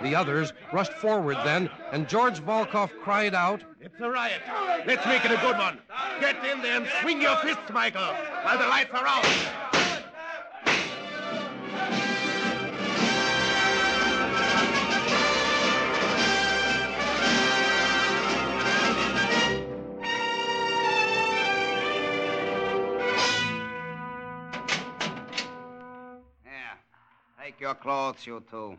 The 0.00 0.14
others 0.14 0.52
rushed 0.72 0.92
forward 0.92 1.38
then, 1.44 1.68
and 1.90 2.08
George 2.08 2.40
Volkov 2.40 2.90
cried 3.02 3.34
out, 3.34 3.62
It's 3.80 4.00
a 4.00 4.10
riot. 4.10 4.42
Let's 4.86 5.04
make 5.06 5.24
it 5.24 5.32
a 5.32 5.40
good 5.40 5.58
one. 5.58 5.78
Get 6.20 6.44
in 6.44 6.62
there 6.62 6.76
and 6.76 6.86
swing 7.00 7.20
your 7.20 7.36
fists, 7.38 7.70
Michael, 7.72 8.14
while 8.42 8.58
the 8.58 8.66
lights 8.68 8.92
are 8.92 9.06
out. 9.06 9.63
Take 27.44 27.60
your 27.60 27.74
clothes, 27.74 28.26
you 28.26 28.42
two. 28.50 28.78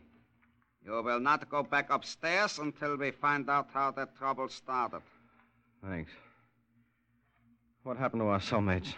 You 0.84 1.04
will 1.04 1.20
not 1.20 1.48
go 1.52 1.62
back 1.62 1.92
upstairs 1.92 2.58
until 2.58 2.98
we 2.98 3.12
find 3.12 3.48
out 3.48 3.68
how 3.72 3.92
the 3.92 4.08
trouble 4.18 4.50
started. 4.50 5.04
Thanks. 5.88 6.12
What 7.84 7.98
happened 7.98 8.24
to 8.24 8.28
our 8.28 8.40
cellmates? 8.40 8.96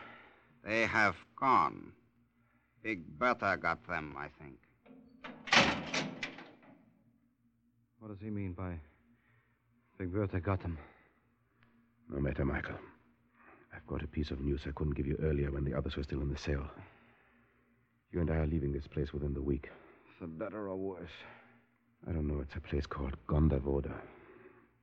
They 0.63 0.85
have 0.85 1.17
gone. 1.37 1.91
Big 2.81 3.05
Bertha 3.19 3.57
got 3.61 3.85
them, 3.85 4.15
I 4.17 4.29
think. 4.39 4.57
What 7.99 8.07
does 8.07 8.21
he 8.21 8.29
mean 8.29 8.53
by 8.53 8.79
Big 9.97 10.13
Bertha 10.13 10.39
got 10.39 10.61
them? 10.61 10.77
No 12.09 12.21
matter, 12.21 12.45
Michael. 12.45 12.79
I've 13.75 13.85
got 13.85 14.01
a 14.01 14.07
piece 14.07 14.31
of 14.31 14.39
news 14.39 14.61
I 14.65 14.71
couldn't 14.71 14.95
give 14.95 15.07
you 15.07 15.17
earlier 15.21 15.51
when 15.51 15.65
the 15.65 15.73
others 15.73 15.97
were 15.97 16.03
still 16.03 16.21
in 16.21 16.31
the 16.31 16.37
cell. 16.37 16.71
You 18.17 18.21
and 18.21 18.31
I 18.31 18.37
are 18.37 18.47
leaving 18.47 18.73
this 18.73 18.87
place 18.87 19.13
within 19.13 19.35
the 19.35 19.43
week. 19.43 19.69
For 20.17 20.25
better 20.25 20.69
or 20.69 20.75
worse? 20.75 21.11
I 22.09 22.11
don't 22.11 22.27
know. 22.27 22.39
It's 22.41 22.55
a 22.55 22.59
place 22.59 22.87
called 22.87 23.15
Gonda 23.27 23.59
Voda. 23.61 23.93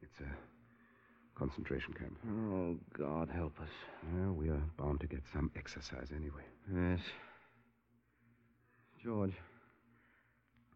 It's 0.02 0.20
a 0.20 1.36
concentration 1.36 1.94
camp. 1.94 2.16
Oh, 2.28 2.76
God 2.96 3.28
help 3.34 3.58
us. 3.60 3.70
Well, 4.12 4.34
we 4.34 4.50
are 4.50 4.62
bound 4.78 5.00
to 5.00 5.08
get 5.08 5.24
some 5.32 5.50
exercise 5.56 6.12
anyway. 6.14 6.44
Yes. 6.72 7.00
George, 9.02 9.34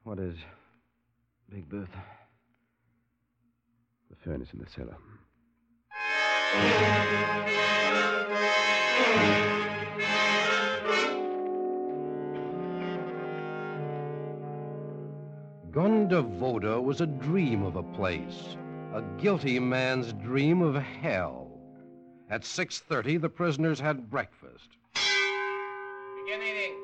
what 0.02 0.18
is 0.18 0.34
Big 1.48 1.68
Bertha? 1.68 2.02
The 4.10 4.16
furnace 4.24 4.48
in 4.52 4.58
the 4.58 4.66
cellar. 4.74 4.96
Gonda 15.78 16.22
Voda 16.22 16.80
was 16.80 17.00
a 17.00 17.06
dream 17.06 17.62
of 17.62 17.76
a 17.76 17.84
place, 17.84 18.56
a 18.92 19.00
guilty 19.22 19.60
man's 19.60 20.12
dream 20.12 20.60
of 20.60 20.74
hell. 20.74 21.52
At 22.28 22.42
6:30 22.42 23.20
the 23.20 23.28
prisoners 23.28 23.78
had 23.78 24.10
breakfast. 24.10 24.70
Begin 26.16 26.42
eating. 26.42 26.74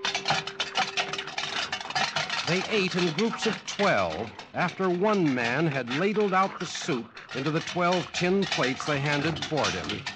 They 2.46 2.62
ate 2.70 2.94
in 2.94 3.10
groups 3.10 3.46
of 3.46 3.66
12 3.66 4.30
after 4.54 4.88
one 4.88 5.34
man 5.34 5.66
had 5.66 5.90
ladled 5.98 6.32
out 6.32 6.60
the 6.60 6.66
soup 6.66 7.06
into 7.34 7.50
the 7.50 7.62
12 7.62 8.12
tin 8.12 8.46
plates 8.46 8.86
they 8.86 9.00
handed 9.00 9.34
toward 9.48 9.74
him. 9.74 10.13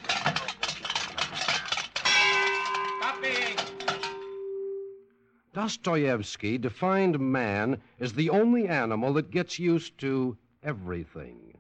Dostoevsky 5.59 6.57
defined 6.57 7.19
man 7.19 7.83
as 7.99 8.13
the 8.13 8.31
only 8.31 8.69
animal 8.69 9.13
that 9.15 9.33
gets 9.33 9.59
used 9.59 9.99
to 9.99 10.39
everything. 10.63 11.59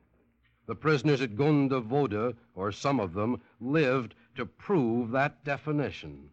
The 0.66 0.76
prisoners 0.76 1.20
at 1.20 1.34
Gonda 1.34 1.80
Voda, 1.80 2.36
or 2.54 2.70
some 2.70 3.00
of 3.00 3.12
them, 3.12 3.40
lived 3.58 4.14
to 4.36 4.46
prove 4.46 5.10
that 5.10 5.42
definition. 5.42 6.30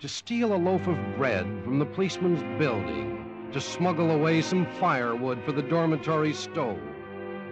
To 0.00 0.08
steal 0.08 0.52
a 0.52 0.56
loaf 0.56 0.88
of 0.88 0.98
bread 1.16 1.46
from 1.62 1.78
the 1.78 1.86
policeman's 1.86 2.42
building, 2.58 3.24
to 3.52 3.60
smuggle 3.60 4.10
away 4.10 4.42
some 4.42 4.66
firewood 4.66 5.40
for 5.44 5.52
the 5.52 5.62
dormitory 5.62 6.32
stove. 6.32 6.89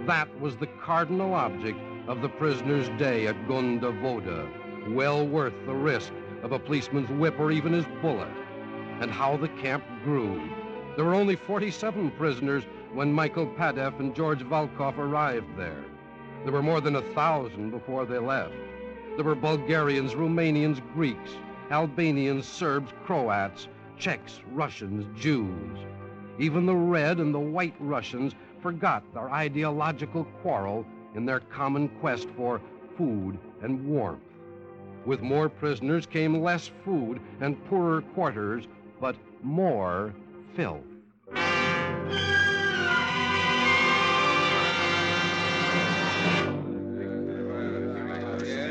That 0.08 0.40
was 0.40 0.56
the 0.56 0.68
cardinal 0.82 1.34
object 1.34 1.78
of 2.06 2.22
the 2.22 2.30
prisoner's 2.30 2.88
day 2.98 3.26
at 3.26 3.46
Gonda 3.46 3.92
Voda, 4.00 4.48
well 4.88 5.26
worth 5.26 5.52
the 5.66 5.74
risk 5.74 6.14
of 6.42 6.52
a 6.52 6.58
policeman's 6.58 7.10
whip 7.10 7.38
or 7.38 7.50
even 7.50 7.74
his 7.74 7.84
bullet. 8.00 8.32
And 9.02 9.10
how 9.10 9.36
the 9.36 9.50
camp 9.60 9.84
grew. 10.04 10.40
There 10.96 11.04
were 11.04 11.14
only 11.14 11.36
47 11.36 12.12
prisoners 12.12 12.64
when 12.94 13.12
Michael 13.12 13.48
Padev 13.48 14.00
and 14.00 14.16
George 14.16 14.42
Volkov 14.42 14.96
arrived 14.96 15.58
there. 15.58 15.84
There 16.42 16.54
were 16.54 16.62
more 16.62 16.80
than 16.80 16.96
a 16.96 17.12
thousand 17.12 17.70
before 17.70 18.06
they 18.06 18.18
left. 18.18 18.54
There 19.16 19.26
were 19.26 19.34
Bulgarians, 19.34 20.14
Romanians, 20.14 20.80
Greeks, 20.94 21.32
Albanians, 21.70 22.48
Serbs, 22.48 22.94
Croats, 23.04 23.68
Czechs, 23.98 24.40
Russians, 24.52 25.04
Jews. 25.20 25.78
Even 26.38 26.64
the 26.64 26.74
red 26.74 27.18
and 27.20 27.34
the 27.34 27.38
white 27.38 27.74
Russians 27.78 28.34
forgot 28.60 29.02
their 29.14 29.30
ideological 29.30 30.24
quarrel 30.42 30.86
in 31.14 31.24
their 31.24 31.40
common 31.40 31.88
quest 32.00 32.28
for 32.36 32.60
food 32.96 33.38
and 33.62 33.86
warmth. 33.86 34.22
With 35.04 35.22
more 35.22 35.48
prisoners 35.48 36.06
came 36.06 36.42
less 36.42 36.70
food 36.84 37.20
and 37.40 37.64
poorer 37.66 38.02
quarters, 38.02 38.66
but 39.00 39.16
more 39.42 40.12
filth. 40.54 40.84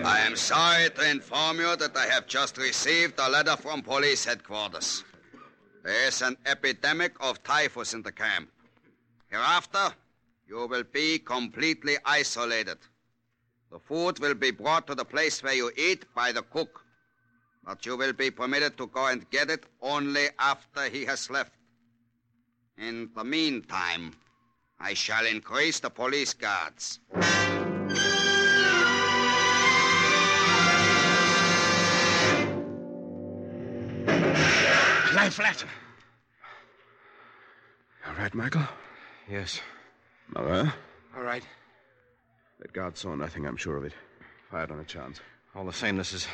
I 0.05 0.19
am 0.25 0.35
sorry 0.35 0.89
to 0.89 1.09
inform 1.09 1.59
you 1.59 1.75
that 1.75 1.97
I 1.97 2.05
have 2.05 2.27
just 2.27 2.57
received 2.57 3.19
a 3.19 3.29
letter 3.29 3.55
from 3.57 3.81
police 3.81 4.25
headquarters. 4.25 5.03
There 5.83 6.07
is 6.07 6.21
an 6.21 6.37
epidemic 6.45 7.15
of 7.19 7.43
typhus 7.43 7.93
in 7.93 8.01
the 8.03 8.11
camp. 8.11 8.49
Hereafter, 9.29 9.93
you 10.47 10.67
will 10.67 10.83
be 10.83 11.19
completely 11.19 11.97
isolated. 12.05 12.77
The 13.71 13.79
food 13.79 14.19
will 14.19 14.35
be 14.35 14.51
brought 14.51 14.87
to 14.87 14.95
the 14.95 15.03
place 15.03 15.43
where 15.43 15.53
you 15.53 15.71
eat 15.75 16.05
by 16.15 16.31
the 16.31 16.41
cook. 16.41 16.85
But 17.65 17.85
you 17.85 17.97
will 17.97 18.13
be 18.13 18.31
permitted 18.31 18.77
to 18.77 18.87
go 18.87 19.07
and 19.07 19.29
get 19.29 19.49
it 19.49 19.65
only 19.81 20.27
after 20.39 20.87
he 20.87 21.03
has 21.03 21.29
left. 21.29 21.51
In 22.77 23.09
the 23.13 23.25
meantime, 23.25 24.13
I 24.79 24.93
shall 24.93 25.25
increase 25.25 25.81
the 25.81 25.89
police 25.89 26.33
guards. 26.33 26.99
Lie 35.13 35.29
flat. 35.31 35.65
All 38.07 38.13
right, 38.13 38.33
Michael? 38.33 38.67
Yes. 39.29 39.61
Marin? 40.33 40.71
All 41.15 41.23
right. 41.23 41.43
That 42.59 42.73
guard 42.73 42.97
saw 42.97 43.15
nothing, 43.15 43.45
I'm 43.45 43.57
sure 43.57 43.77
of 43.77 43.83
it. 43.83 43.93
Fired 44.49 44.71
on 44.71 44.79
a 44.79 44.85
chance. 44.85 45.19
All 45.55 45.65
the 45.65 45.73
same, 45.73 45.97
this 45.97 46.13
is 46.13 46.27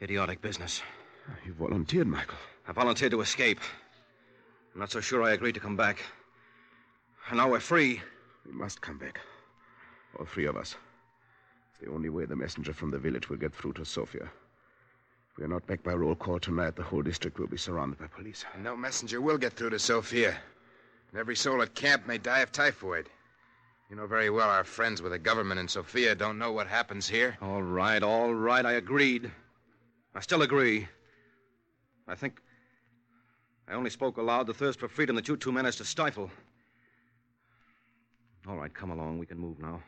idiotic 0.00 0.40
business. 0.40 0.82
Ah, 1.28 1.34
you 1.44 1.52
volunteered, 1.54 2.06
Michael. 2.06 2.38
I 2.68 2.72
volunteered 2.72 3.12
to 3.12 3.20
escape. 3.20 3.60
I'm 4.74 4.80
not 4.80 4.90
so 4.90 5.00
sure 5.00 5.22
I 5.22 5.32
agreed 5.32 5.54
to 5.54 5.60
come 5.60 5.76
back. 5.76 5.98
And 7.28 7.38
now 7.38 7.50
we're 7.50 7.60
free. 7.60 8.00
We 8.46 8.52
must 8.52 8.80
come 8.80 8.98
back. 8.98 9.20
All 10.18 10.26
three 10.26 10.46
of 10.46 10.56
us. 10.56 10.76
It's 11.70 11.80
the 11.84 11.92
only 11.92 12.10
way 12.10 12.26
the 12.26 12.36
messenger 12.36 12.72
from 12.72 12.90
the 12.90 12.98
village 12.98 13.28
will 13.28 13.36
get 13.36 13.54
through 13.54 13.72
to 13.74 13.84
Sofia. 13.84 14.30
If 15.30 15.38
we 15.38 15.44
are 15.44 15.48
not 15.48 15.66
back 15.66 15.82
by 15.82 15.94
roll 15.94 16.14
call 16.14 16.38
tonight, 16.38 16.76
the 16.76 16.82
whole 16.82 17.02
district 17.02 17.38
will 17.38 17.48
be 17.48 17.56
surrounded 17.56 17.98
by 17.98 18.06
police. 18.06 18.44
And 18.54 18.62
no 18.62 18.76
messenger 18.76 19.20
will 19.20 19.38
get 19.38 19.54
through 19.54 19.70
to 19.70 19.78
Sofia. 19.78 20.36
And 21.14 21.20
every 21.20 21.36
soul 21.36 21.62
at 21.62 21.76
camp 21.76 22.08
may 22.08 22.18
die 22.18 22.40
of 22.40 22.50
typhoid. 22.50 23.08
You 23.88 23.94
know 23.94 24.08
very 24.08 24.30
well 24.30 24.50
our 24.50 24.64
friends 24.64 25.00
with 25.00 25.12
the 25.12 25.18
government 25.20 25.60
in 25.60 25.68
Sofia 25.68 26.16
don't 26.16 26.40
know 26.40 26.50
what 26.50 26.66
happens 26.66 27.08
here. 27.08 27.36
All 27.40 27.62
right, 27.62 28.02
all 28.02 28.34
right. 28.34 28.66
I 28.66 28.72
agreed. 28.72 29.30
I 30.12 30.20
still 30.20 30.42
agree. 30.42 30.88
I 32.08 32.16
think 32.16 32.40
I 33.68 33.74
only 33.74 33.90
spoke 33.90 34.16
aloud 34.16 34.48
the 34.48 34.54
thirst 34.54 34.80
for 34.80 34.88
freedom 34.88 35.14
that 35.14 35.28
you 35.28 35.36
two 35.36 35.52
managed 35.52 35.78
to 35.78 35.84
stifle. 35.84 36.32
All 38.48 38.56
right, 38.56 38.74
come 38.74 38.90
along. 38.90 39.20
We 39.20 39.26
can 39.26 39.38
move 39.38 39.60
now. 39.60 39.84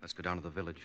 Let's 0.00 0.12
go 0.12 0.22
down 0.22 0.36
to 0.36 0.42
the 0.42 0.50
village. 0.50 0.82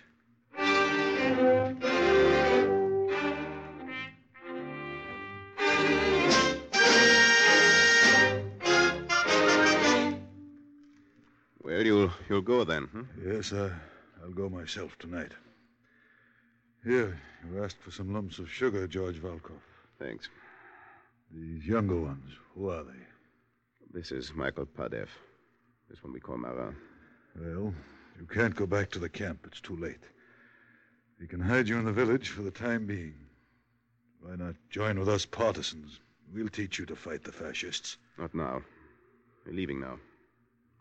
Well, 11.80 11.86
you'll, 11.86 12.12
you'll 12.28 12.42
go 12.42 12.66
then, 12.66 12.88
hmm? 12.88 13.04
Yes, 13.26 13.54
uh, 13.54 13.72
I'll 14.22 14.32
go 14.32 14.50
myself 14.50 14.98
tonight. 15.00 15.32
Here, 16.84 17.18
you 17.48 17.64
asked 17.64 17.78
for 17.80 17.90
some 17.90 18.14
lumps 18.14 18.38
of 18.38 18.52
sugar, 18.52 18.86
George 18.86 19.16
Volkov. 19.16 19.62
Thanks. 19.98 20.28
These 21.32 21.66
younger 21.66 21.96
ones, 21.96 22.34
who 22.54 22.70
are 22.70 22.84
they? 22.84 23.00
This 23.94 24.12
is 24.12 24.34
Michael 24.36 24.66
Padev. 24.66 25.08
This 25.90 26.04
one 26.04 26.12
we 26.12 26.20
call 26.20 26.38
Marin. 26.38 26.76
Well, 27.40 27.74
you 28.20 28.28
can't 28.30 28.58
go 28.58 28.66
back 28.66 28.92
to 28.92 29.00
the 29.00 29.08
camp. 29.08 29.46
It's 29.48 29.62
too 29.62 29.78
late. 29.78 30.04
We 31.18 31.28
can 31.28 31.40
hide 31.40 31.70
you 31.70 31.80
in 31.80 31.86
the 31.86 31.94
village 31.94 32.28
for 32.28 32.42
the 32.42 32.52
time 32.52 32.88
being. 32.88 33.16
Why 34.20 34.36
not 34.36 34.56
join 34.70 35.00
with 35.00 35.08
us 35.08 35.26
partisans? 35.26 36.02
We'll 36.34 36.50
teach 36.50 36.78
you 36.78 36.86
to 36.88 36.96
fight 36.98 37.24
the 37.24 37.32
fascists. 37.32 37.96
Not 38.18 38.36
now. 38.36 38.64
We're 39.46 39.54
leaving 39.54 39.80
now. 39.80 39.98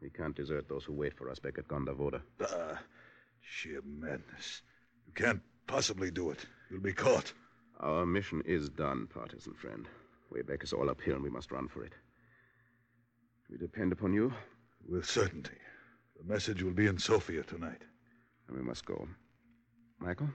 We 0.01 0.11
can't 0.11 0.37
desert 0.37 0.69
those 0.69 0.85
who 0.85 0.93
wait 0.93 1.15
for 1.17 1.29
us 1.31 1.39
back 1.39 1.59
at 1.59 1.69
Gonda 1.69 1.95
Voda. 1.95 2.23
Ah, 2.41 2.79
sheer 3.41 3.81
madness. 3.85 4.63
You 5.07 5.13
can't 5.15 5.41
possibly 5.67 6.11
do 6.11 6.31
it. 6.31 6.45
You'll 6.71 6.81
be 6.81 6.93
caught. 6.93 7.33
Our 7.81 8.07
mission 8.07 8.43
is 8.47 8.69
done, 8.69 9.09
partisan 9.13 9.55
friend. 9.55 9.89
Way 10.31 10.43
back 10.43 10.63
is 10.63 10.73
all 10.73 10.91
uphill, 10.91 11.15
and 11.15 11.23
we 11.25 11.31
must 11.31 11.51
run 11.51 11.69
for 11.69 11.85
it. 11.85 11.93
We 13.51 13.57
depend 13.57 13.93
upon 13.93 14.13
you, 14.13 14.33
With 14.89 15.05
certainty. 15.09 15.57
The 16.19 16.33
message 16.33 16.63
will 16.63 16.73
be 16.73 16.87
in 16.87 16.99
Sofia 16.99 17.43
tonight. 17.43 17.83
and 18.49 18.57
we 18.57 18.63
must 18.63 18.85
go. 18.85 19.09
Michael? 19.99 20.29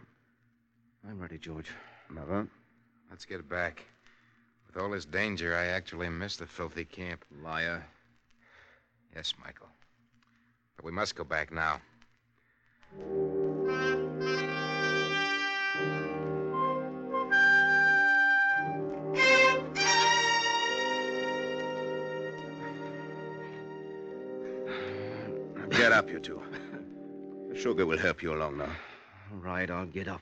I'm 1.07 1.19
ready, 1.19 1.37
George. 1.37 1.69
Marin? 2.09 2.49
Let's 3.09 3.25
get 3.25 3.47
back. 3.49 3.83
With 4.67 4.77
all 4.81 4.89
this 4.91 5.05
danger, 5.05 5.55
I 5.55 5.65
actually 5.67 6.09
miss 6.09 6.37
the 6.37 6.45
filthy 6.47 6.85
camp. 6.85 7.23
Liar. 7.43 7.85
Yes, 9.15 9.33
Michael. 9.43 9.67
But 10.75 10.85
we 10.85 10.91
must 10.91 11.15
go 11.15 11.23
back 11.23 11.51
now. 11.51 11.79
Get 25.69 25.91
up, 25.91 26.09
you 26.09 26.19
two. 26.19 26.41
The 27.49 27.59
sugar 27.59 27.85
will 27.85 27.97
help 27.97 28.21
you 28.23 28.33
along 28.33 28.57
now. 28.57 28.69
All 29.31 29.39
right, 29.39 29.69
I'll 29.69 29.85
get 29.85 30.07
up. 30.07 30.21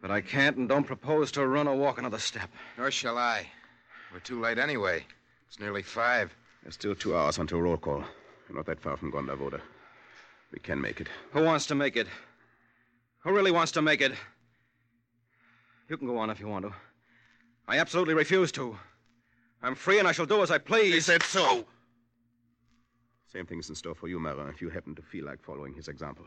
But 0.00 0.10
I 0.10 0.20
can't 0.20 0.56
and 0.56 0.68
don't 0.68 0.84
propose 0.84 1.32
to 1.32 1.46
run 1.46 1.66
or 1.66 1.76
walk 1.76 1.98
another 1.98 2.18
step. 2.18 2.50
Nor 2.76 2.90
shall 2.90 3.18
I. 3.18 3.46
We're 4.12 4.20
too 4.20 4.40
late 4.40 4.58
anyway. 4.58 5.04
It's 5.48 5.58
nearly 5.58 5.82
five. 5.82 6.34
There's 6.66 6.74
still 6.74 6.96
two 6.96 7.16
hours 7.16 7.38
until 7.38 7.60
roll 7.60 7.76
call. 7.76 8.02
We're 8.48 8.56
not 8.56 8.66
that 8.66 8.80
far 8.80 8.96
from 8.96 9.12
Gonda 9.12 9.38
Voda. 9.38 9.60
We 10.50 10.58
can 10.58 10.80
make 10.80 11.00
it. 11.00 11.06
Who 11.30 11.44
wants 11.44 11.64
to 11.66 11.76
make 11.76 11.94
it? 11.94 12.08
Who 13.20 13.30
really 13.30 13.52
wants 13.52 13.70
to 13.72 13.82
make 13.82 14.00
it? 14.00 14.14
You 15.88 15.96
can 15.96 16.08
go 16.08 16.18
on 16.18 16.28
if 16.28 16.40
you 16.40 16.48
want 16.48 16.64
to. 16.64 16.74
I 17.68 17.78
absolutely 17.78 18.14
refuse 18.14 18.50
to. 18.52 18.76
I'm 19.62 19.76
free 19.76 20.00
and 20.00 20.08
I 20.08 20.12
shall 20.12 20.26
do 20.26 20.42
as 20.42 20.50
I 20.50 20.58
please. 20.58 20.92
He 20.92 21.00
said 21.00 21.22
so. 21.22 21.64
Same 23.32 23.46
thing's 23.46 23.68
in 23.68 23.76
store 23.76 23.94
for 23.94 24.08
you, 24.08 24.18
Marin, 24.18 24.48
if 24.48 24.60
you 24.60 24.68
happen 24.68 24.96
to 24.96 25.02
feel 25.02 25.24
like 25.24 25.40
following 25.44 25.72
his 25.72 25.86
example. 25.86 26.24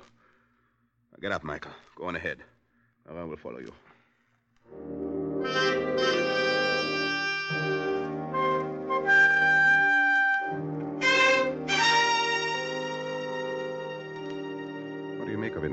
Now 1.12 1.18
get 1.20 1.34
up, 1.34 1.44
Michael. 1.44 1.74
Go 1.98 2.06
on 2.06 2.16
ahead. 2.16 2.38
Marin 3.06 3.28
will 3.28 3.36
follow 3.36 3.60
you. 3.60 3.74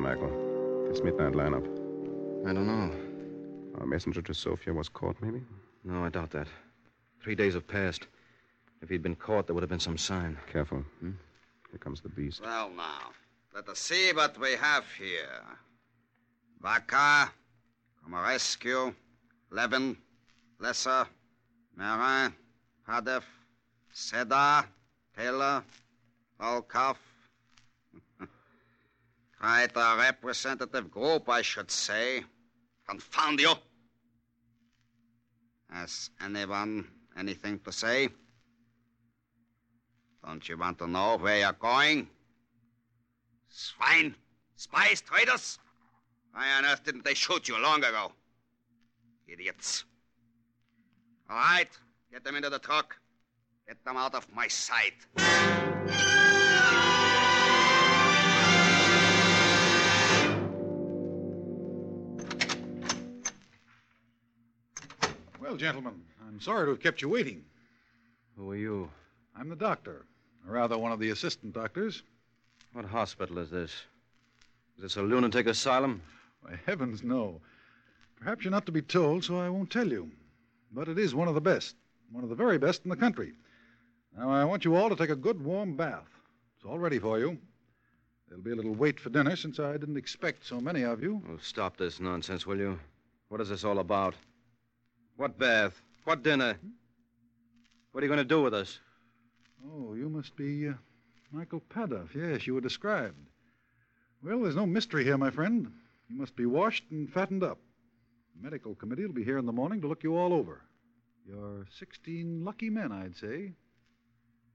Michael? 0.06 0.86
This 0.88 1.02
midnight 1.02 1.32
lineup. 1.32 1.66
I 2.48 2.52
don't 2.52 2.68
know. 2.68 2.94
Our 3.80 3.86
messenger 3.86 4.22
to 4.22 4.32
Sofia 4.32 4.72
was 4.72 4.88
caught, 4.88 5.16
maybe? 5.20 5.42
No, 5.82 6.04
I 6.04 6.10
doubt 6.10 6.30
that. 6.30 6.46
Three 7.20 7.34
days 7.34 7.54
have 7.54 7.66
passed. 7.66 8.06
If 8.80 8.88
he'd 8.88 9.02
been 9.02 9.16
caught, 9.16 9.48
there 9.48 9.54
would 9.54 9.64
have 9.64 9.68
been 9.68 9.80
some 9.80 9.98
sign. 9.98 10.38
Careful. 10.52 10.84
Hmm? 11.00 11.10
Here 11.72 11.80
comes 11.80 12.00
the 12.00 12.08
beast. 12.08 12.40
Well, 12.40 12.70
now, 12.70 13.10
let 13.52 13.68
us 13.68 13.80
see 13.80 14.12
what 14.12 14.38
we 14.38 14.52
have 14.52 14.84
here. 14.96 15.42
Vaca, 16.62 17.32
Komarescu, 18.00 18.94
Levin, 19.50 19.96
Lesser, 20.60 21.04
Marin, 21.74 22.32
Padev, 22.88 23.24
Seda, 23.92 24.66
Taylor, 25.16 25.64
Volkov. 26.40 26.94
Quite 29.40 29.76
a 29.76 29.96
representative 29.98 30.90
group, 30.90 31.28
I 31.28 31.42
should 31.42 31.70
say. 31.70 32.24
Confound 32.88 33.40
you! 33.40 33.52
Has 35.70 36.10
anyone 36.22 36.86
anything 37.16 37.58
to 37.60 37.72
say? 37.72 38.08
Don't 40.24 40.48
you 40.48 40.56
want 40.56 40.78
to 40.78 40.86
know 40.86 41.18
where 41.18 41.38
you're 41.38 41.52
going? 41.52 42.08
Swine! 43.48 44.14
Spies, 44.56 45.00
traitors! 45.02 45.58
Why 46.32 46.52
on 46.58 46.64
earth 46.64 46.84
didn't 46.84 47.04
they 47.04 47.14
shoot 47.14 47.48
you 47.48 47.58
long 47.58 47.84
ago? 47.84 48.12
Idiots. 49.26 49.84
All 51.28 51.36
right, 51.36 51.68
get 52.12 52.24
them 52.24 52.36
into 52.36 52.50
the 52.50 52.58
truck. 52.58 52.96
Get 53.66 53.84
them 53.84 53.96
out 53.96 54.14
of 54.14 54.26
my 54.32 54.46
sight. 54.48 54.94
Well, 65.46 65.56
gentlemen, 65.56 66.02
I'm 66.26 66.40
sorry 66.40 66.66
to 66.66 66.70
have 66.70 66.80
kept 66.80 67.00
you 67.00 67.08
waiting. 67.08 67.44
Who 68.36 68.50
are 68.50 68.56
you? 68.56 68.90
I'm 69.38 69.48
the 69.48 69.54
doctor, 69.54 70.04
or 70.44 70.54
rather 70.54 70.76
one 70.76 70.90
of 70.90 70.98
the 70.98 71.10
assistant 71.10 71.54
doctors. 71.54 72.02
What 72.72 72.84
hospital 72.84 73.38
is 73.38 73.48
this? 73.48 73.70
Is 74.76 74.82
this 74.82 74.96
a 74.96 75.02
lunatic 75.02 75.46
asylum? 75.46 76.02
Why, 76.42 76.58
heavens, 76.66 77.04
no. 77.04 77.40
Perhaps 78.18 78.42
you're 78.42 78.50
not 78.50 78.66
to 78.66 78.72
be 78.72 78.82
told, 78.82 79.22
so 79.22 79.38
I 79.38 79.48
won't 79.48 79.70
tell 79.70 79.86
you. 79.86 80.10
But 80.72 80.88
it 80.88 80.98
is 80.98 81.14
one 81.14 81.28
of 81.28 81.36
the 81.36 81.40
best, 81.40 81.76
one 82.10 82.24
of 82.24 82.28
the 82.28 82.34
very 82.34 82.58
best 82.58 82.82
in 82.82 82.90
the 82.90 82.96
country. 82.96 83.32
Now, 84.18 84.30
I 84.30 84.44
want 84.44 84.64
you 84.64 84.74
all 84.74 84.88
to 84.88 84.96
take 84.96 85.10
a 85.10 85.16
good 85.16 85.40
warm 85.44 85.76
bath. 85.76 86.10
It's 86.56 86.66
all 86.66 86.80
ready 86.80 86.98
for 86.98 87.20
you. 87.20 87.38
There'll 88.26 88.42
be 88.42 88.50
a 88.50 88.56
little 88.56 88.74
wait 88.74 88.98
for 88.98 89.10
dinner 89.10 89.36
since 89.36 89.60
I 89.60 89.76
didn't 89.76 89.96
expect 89.96 90.44
so 90.44 90.60
many 90.60 90.82
of 90.82 91.04
you. 91.04 91.22
Oh, 91.30 91.38
stop 91.40 91.76
this 91.76 92.00
nonsense, 92.00 92.48
will 92.48 92.58
you? 92.58 92.80
What 93.28 93.40
is 93.40 93.48
this 93.48 93.62
all 93.62 93.78
about? 93.78 94.16
What 95.16 95.38
bath? 95.38 95.80
What 96.04 96.22
dinner? 96.22 96.58
What 97.92 98.02
are 98.02 98.06
you 98.06 98.12
going 98.12 98.18
to 98.18 98.24
do 98.24 98.42
with 98.42 98.52
us? 98.52 98.78
Oh, 99.66 99.94
you 99.94 100.10
must 100.10 100.36
be 100.36 100.68
uh, 100.68 100.74
Michael 101.32 101.62
Padev. 101.70 102.14
Yes, 102.14 102.46
you 102.46 102.54
were 102.54 102.60
described. 102.60 103.16
Well, 104.22 104.42
there's 104.42 104.56
no 104.56 104.66
mystery 104.66 105.04
here, 105.04 105.16
my 105.16 105.30
friend. 105.30 105.72
You 106.08 106.18
must 106.18 106.36
be 106.36 106.44
washed 106.44 106.84
and 106.90 107.10
fattened 107.10 107.42
up. 107.42 107.58
The 108.36 108.44
medical 108.44 108.74
committee 108.74 109.06
will 109.06 109.14
be 109.14 109.24
here 109.24 109.38
in 109.38 109.46
the 109.46 109.52
morning 109.52 109.80
to 109.80 109.88
look 109.88 110.02
you 110.02 110.16
all 110.16 110.34
over. 110.34 110.60
You're 111.26 111.66
16 111.78 112.44
lucky 112.44 112.68
men, 112.68 112.92
I'd 112.92 113.16
say. 113.16 113.52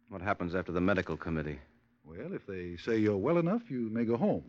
What 0.09 0.21
happens 0.21 0.53
after 0.53 0.71
the 0.71 0.81
medical 0.81 1.17
committee? 1.17 1.59
Well, 2.05 2.33
if 2.33 2.45
they 2.45 2.77
say 2.77 2.97
you're 2.97 3.17
well 3.17 3.39
enough, 3.39 3.63
you 3.69 3.89
may 3.89 4.05
go 4.05 4.15
home. 4.15 4.43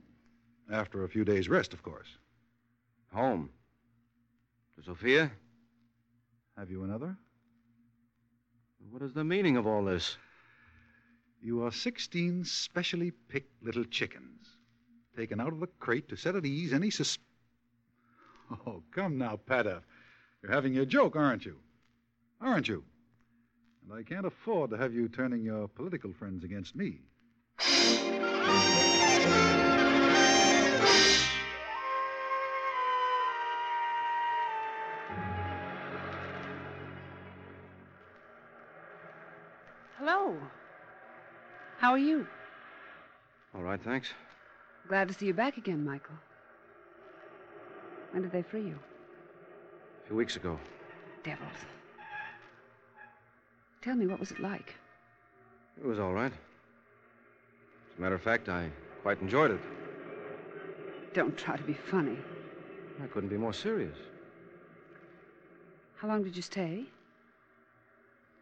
After 0.70 1.04
a 1.04 1.08
few 1.08 1.24
days' 1.24 1.48
rest, 1.48 1.72
of 1.72 1.82
course. 1.82 2.08
Home. 3.12 3.48
To 4.76 4.84
Sofia? 4.84 5.30
Have 6.58 6.70
you 6.70 6.84
another? 6.84 7.16
What 8.90 9.02
is 9.02 9.14
the 9.14 9.24
meaning 9.24 9.56
of 9.56 9.66
all 9.66 9.84
this? 9.84 10.16
You 11.40 11.64
are 11.64 11.72
16 11.72 12.44
specially 12.44 13.10
picked 13.10 13.62
little 13.62 13.84
chickens, 13.84 14.46
taken 15.16 15.40
out 15.40 15.52
of 15.52 15.60
the 15.60 15.66
crate 15.66 16.08
to 16.10 16.16
set 16.16 16.36
at 16.36 16.46
ease 16.46 16.72
any 16.72 16.90
sus. 16.90 17.18
Oh, 18.66 18.82
come 18.94 19.16
now, 19.16 19.40
Padev. 19.48 19.80
You're 20.42 20.52
having 20.52 20.74
your 20.74 20.84
joke, 20.84 21.16
aren't 21.16 21.46
you? 21.46 21.56
Aren't 22.40 22.68
you? 22.68 22.84
And 23.82 23.98
I 23.98 24.02
can't 24.02 24.26
afford 24.26 24.70
to 24.70 24.76
have 24.76 24.92
you 24.92 25.08
turning 25.08 25.42
your 25.42 25.68
political 25.68 26.12
friends 26.12 26.44
against 26.44 26.76
me. 26.76 27.00
How 41.92 41.96
are 41.96 42.00
you? 42.00 42.26
All 43.54 43.60
right, 43.60 43.78
thanks. 43.78 44.08
Glad 44.88 45.08
to 45.08 45.14
see 45.14 45.26
you 45.26 45.34
back 45.34 45.58
again, 45.58 45.84
Michael. 45.84 46.14
When 48.12 48.22
did 48.22 48.32
they 48.32 48.40
free 48.40 48.62
you? 48.62 48.78
A 50.02 50.06
few 50.06 50.16
weeks 50.16 50.36
ago. 50.36 50.58
Devils. 51.22 51.50
Tell 53.82 53.94
me, 53.94 54.06
what 54.06 54.18
was 54.18 54.30
it 54.30 54.40
like? 54.40 54.74
It 55.78 55.84
was 55.84 55.98
all 55.98 56.14
right. 56.14 56.32
As 56.32 57.98
a 57.98 58.00
matter 58.00 58.14
of 58.14 58.22
fact, 58.22 58.48
I 58.48 58.70
quite 59.02 59.20
enjoyed 59.20 59.50
it. 59.50 59.60
Don't 61.12 61.36
try 61.36 61.58
to 61.58 61.62
be 61.62 61.74
funny. 61.74 62.16
I 63.04 63.06
couldn't 63.08 63.28
be 63.28 63.36
more 63.36 63.52
serious. 63.52 63.98
How 65.96 66.08
long 66.08 66.24
did 66.24 66.36
you 66.36 66.42
stay? 66.42 66.84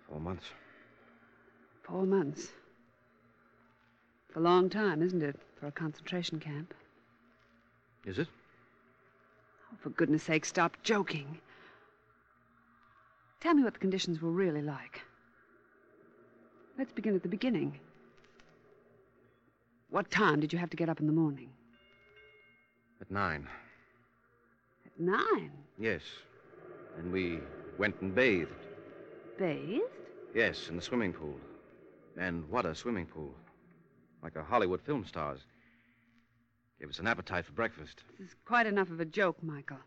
Four 0.09 0.21
months. 0.21 0.47
Four 1.83 2.07
months. 2.07 2.53
It's 4.31 4.37
a 4.37 4.41
long 4.41 4.71
time, 4.71 5.03
isn't 5.03 5.25
it, 5.25 5.35
for 5.59 5.67
a 5.67 5.73
concentration 5.73 6.39
camp? 6.39 6.73
Is 8.07 8.21
it? 8.21 8.29
Oh, 9.73 9.77
for 9.81 9.91
goodness 9.91 10.23
sake, 10.23 10.45
stop 10.45 10.77
joking. 10.85 11.41
Tell 13.41 13.55
me 13.55 13.65
what 13.65 13.73
the 13.73 13.81
conditions 13.81 14.23
were 14.23 14.31
really 14.31 14.63
like. 14.63 15.03
Let's 16.79 16.93
begin 16.93 17.17
at 17.17 17.25
the 17.25 17.29
beginning. 17.29 17.81
What 19.91 20.13
time 20.13 20.39
did 20.39 20.53
you 20.53 20.61
have 20.61 20.71
to 20.71 20.77
get 20.77 20.89
up 20.89 21.01
in 21.01 21.09
the 21.09 21.13
morning? 21.13 21.49
At 23.01 23.11
nine. 23.11 23.49
At 24.87 25.01
nine? 25.01 25.51
Yes. 25.77 26.03
And 26.99 27.13
we 27.13 27.41
went 27.79 28.01
and 28.01 28.15
bathed. 28.15 28.53
Bathed? 29.37 29.83
Yes, 30.37 30.69
in 30.69 30.77
the 30.77 30.83
swimming 30.83 31.13
pool. 31.13 31.35
And 32.17 32.49
what 32.49 32.65
a 32.65 32.77
swimming 32.77 33.07
pool. 33.07 33.35
Like 34.23 34.37
a 34.37 34.43
Hollywood 34.43 34.81
film 34.83 35.05
star's. 35.07 35.41
Gave 36.79 36.91
us 36.91 36.99
an 36.99 37.07
appetite 37.07 37.45
for 37.45 37.53
breakfast. 37.53 38.03
This 38.19 38.29
is 38.29 38.35
quite 38.45 38.67
enough 38.67 38.91
of 38.91 39.01
a 39.01 39.05
joke, 39.05 39.43
Michael. 39.43 39.79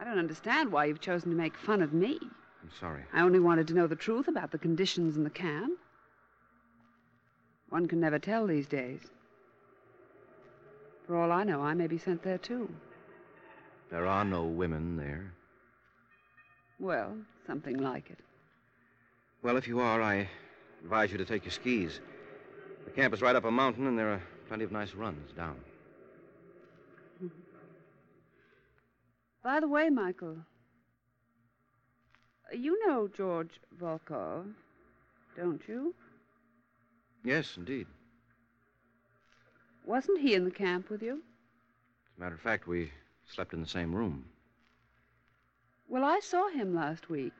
I 0.00 0.04
don't 0.04 0.18
understand 0.18 0.70
why 0.70 0.84
you've 0.84 1.00
chosen 1.00 1.30
to 1.30 1.36
make 1.36 1.56
fun 1.56 1.82
of 1.82 1.92
me. 1.92 2.18
I'm 2.62 2.70
sorry. 2.78 3.02
I 3.12 3.22
only 3.22 3.40
wanted 3.40 3.68
to 3.68 3.74
know 3.74 3.86
the 3.86 3.96
truth 3.96 4.28
about 4.28 4.50
the 4.50 4.58
conditions 4.58 5.16
in 5.16 5.24
the 5.24 5.30
camp. 5.30 5.78
One 7.70 7.86
can 7.86 8.00
never 8.00 8.18
tell 8.18 8.46
these 8.46 8.66
days. 8.66 9.00
For 11.06 11.16
all 11.16 11.32
I 11.32 11.44
know, 11.44 11.60
I 11.60 11.74
may 11.74 11.86
be 11.86 11.98
sent 11.98 12.22
there 12.22 12.38
too. 12.38 12.68
There 13.90 14.06
are 14.06 14.24
no 14.24 14.44
women 14.44 14.96
there. 14.96 15.32
Well, 16.78 17.16
something 17.46 17.78
like 17.78 18.10
it. 18.10 18.18
Well, 19.42 19.56
if 19.56 19.66
you 19.66 19.80
are, 19.80 20.02
I 20.02 20.28
advise 20.82 21.10
you 21.10 21.18
to 21.18 21.24
take 21.24 21.44
your 21.44 21.52
skis. 21.52 22.00
The 22.88 22.94
camp 23.02 23.12
is 23.12 23.20
right 23.20 23.36
up 23.36 23.44
a 23.44 23.50
mountain, 23.50 23.86
and 23.86 23.98
there 23.98 24.10
are 24.10 24.22
plenty 24.48 24.64
of 24.64 24.72
nice 24.72 24.94
runs 24.94 25.30
down. 25.32 25.56
Hmm. 27.18 27.26
By 29.44 29.60
the 29.60 29.68
way, 29.68 29.90
Michael, 29.90 30.38
you 32.50 32.86
know 32.86 33.06
George 33.06 33.60
Volkov, 33.78 34.46
don't 35.36 35.60
you? 35.68 35.94
Yes, 37.22 37.58
indeed. 37.58 37.86
Wasn't 39.84 40.18
he 40.18 40.32
in 40.32 40.46
the 40.46 40.50
camp 40.50 40.88
with 40.88 41.02
you? 41.02 41.12
As 41.12 42.16
a 42.16 42.20
matter 42.20 42.36
of 42.36 42.40
fact, 42.40 42.66
we 42.66 42.90
slept 43.26 43.52
in 43.52 43.60
the 43.60 43.68
same 43.68 43.94
room. 43.94 44.24
Well, 45.88 46.04
I 46.04 46.20
saw 46.20 46.48
him 46.48 46.74
last 46.74 47.10
week. 47.10 47.34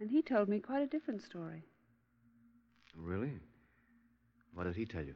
And 0.00 0.10
he 0.10 0.20
told 0.20 0.50
me 0.50 0.60
quite 0.60 0.82
a 0.82 0.86
different 0.86 1.22
story. 1.22 1.64
Really? 2.94 3.40
What 4.54 4.64
did 4.64 4.76
he 4.76 4.84
tell 4.84 5.04
you? 5.04 5.14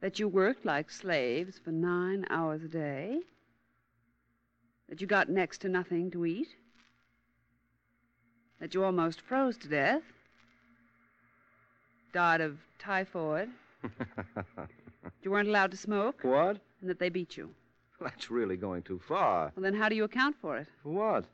That 0.00 0.18
you 0.18 0.28
worked 0.28 0.64
like 0.64 0.90
slaves 0.90 1.58
for 1.58 1.70
nine 1.72 2.24
hours 2.30 2.62
a 2.62 2.68
day. 2.68 3.20
That 4.88 5.00
you 5.00 5.06
got 5.06 5.28
next 5.28 5.58
to 5.62 5.68
nothing 5.68 6.10
to 6.12 6.24
eat. 6.24 6.48
That 8.60 8.74
you 8.74 8.84
almost 8.84 9.20
froze 9.20 9.56
to 9.58 9.68
death. 9.68 10.02
Died 12.12 12.40
of 12.40 12.58
typhoid. 12.78 13.50
you 15.22 15.30
weren't 15.30 15.48
allowed 15.48 15.70
to 15.72 15.76
smoke. 15.76 16.20
What? 16.22 16.58
And 16.80 16.88
that 16.88 16.98
they 16.98 17.08
beat 17.08 17.36
you. 17.36 17.50
That's 18.00 18.30
really 18.30 18.56
going 18.56 18.82
too 18.82 19.00
far. 19.06 19.52
Well, 19.56 19.62
then 19.62 19.74
how 19.74 19.88
do 19.88 19.96
you 19.96 20.04
account 20.04 20.36
for 20.40 20.56
it? 20.56 20.68
For 20.82 20.90
what? 20.90 21.24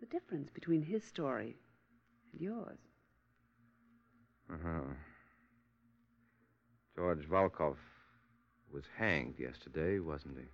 The 0.00 0.06
difference 0.06 0.50
between 0.50 0.82
his 0.82 1.04
story 1.04 1.56
and 2.32 2.40
yours. 2.40 2.78
Uh-huh. 4.52 4.80
George 6.96 7.28
Volkov 7.28 7.76
was 8.72 8.84
hanged 8.96 9.38
yesterday, 9.38 9.98
wasn't 9.98 10.38
he? 10.38 10.44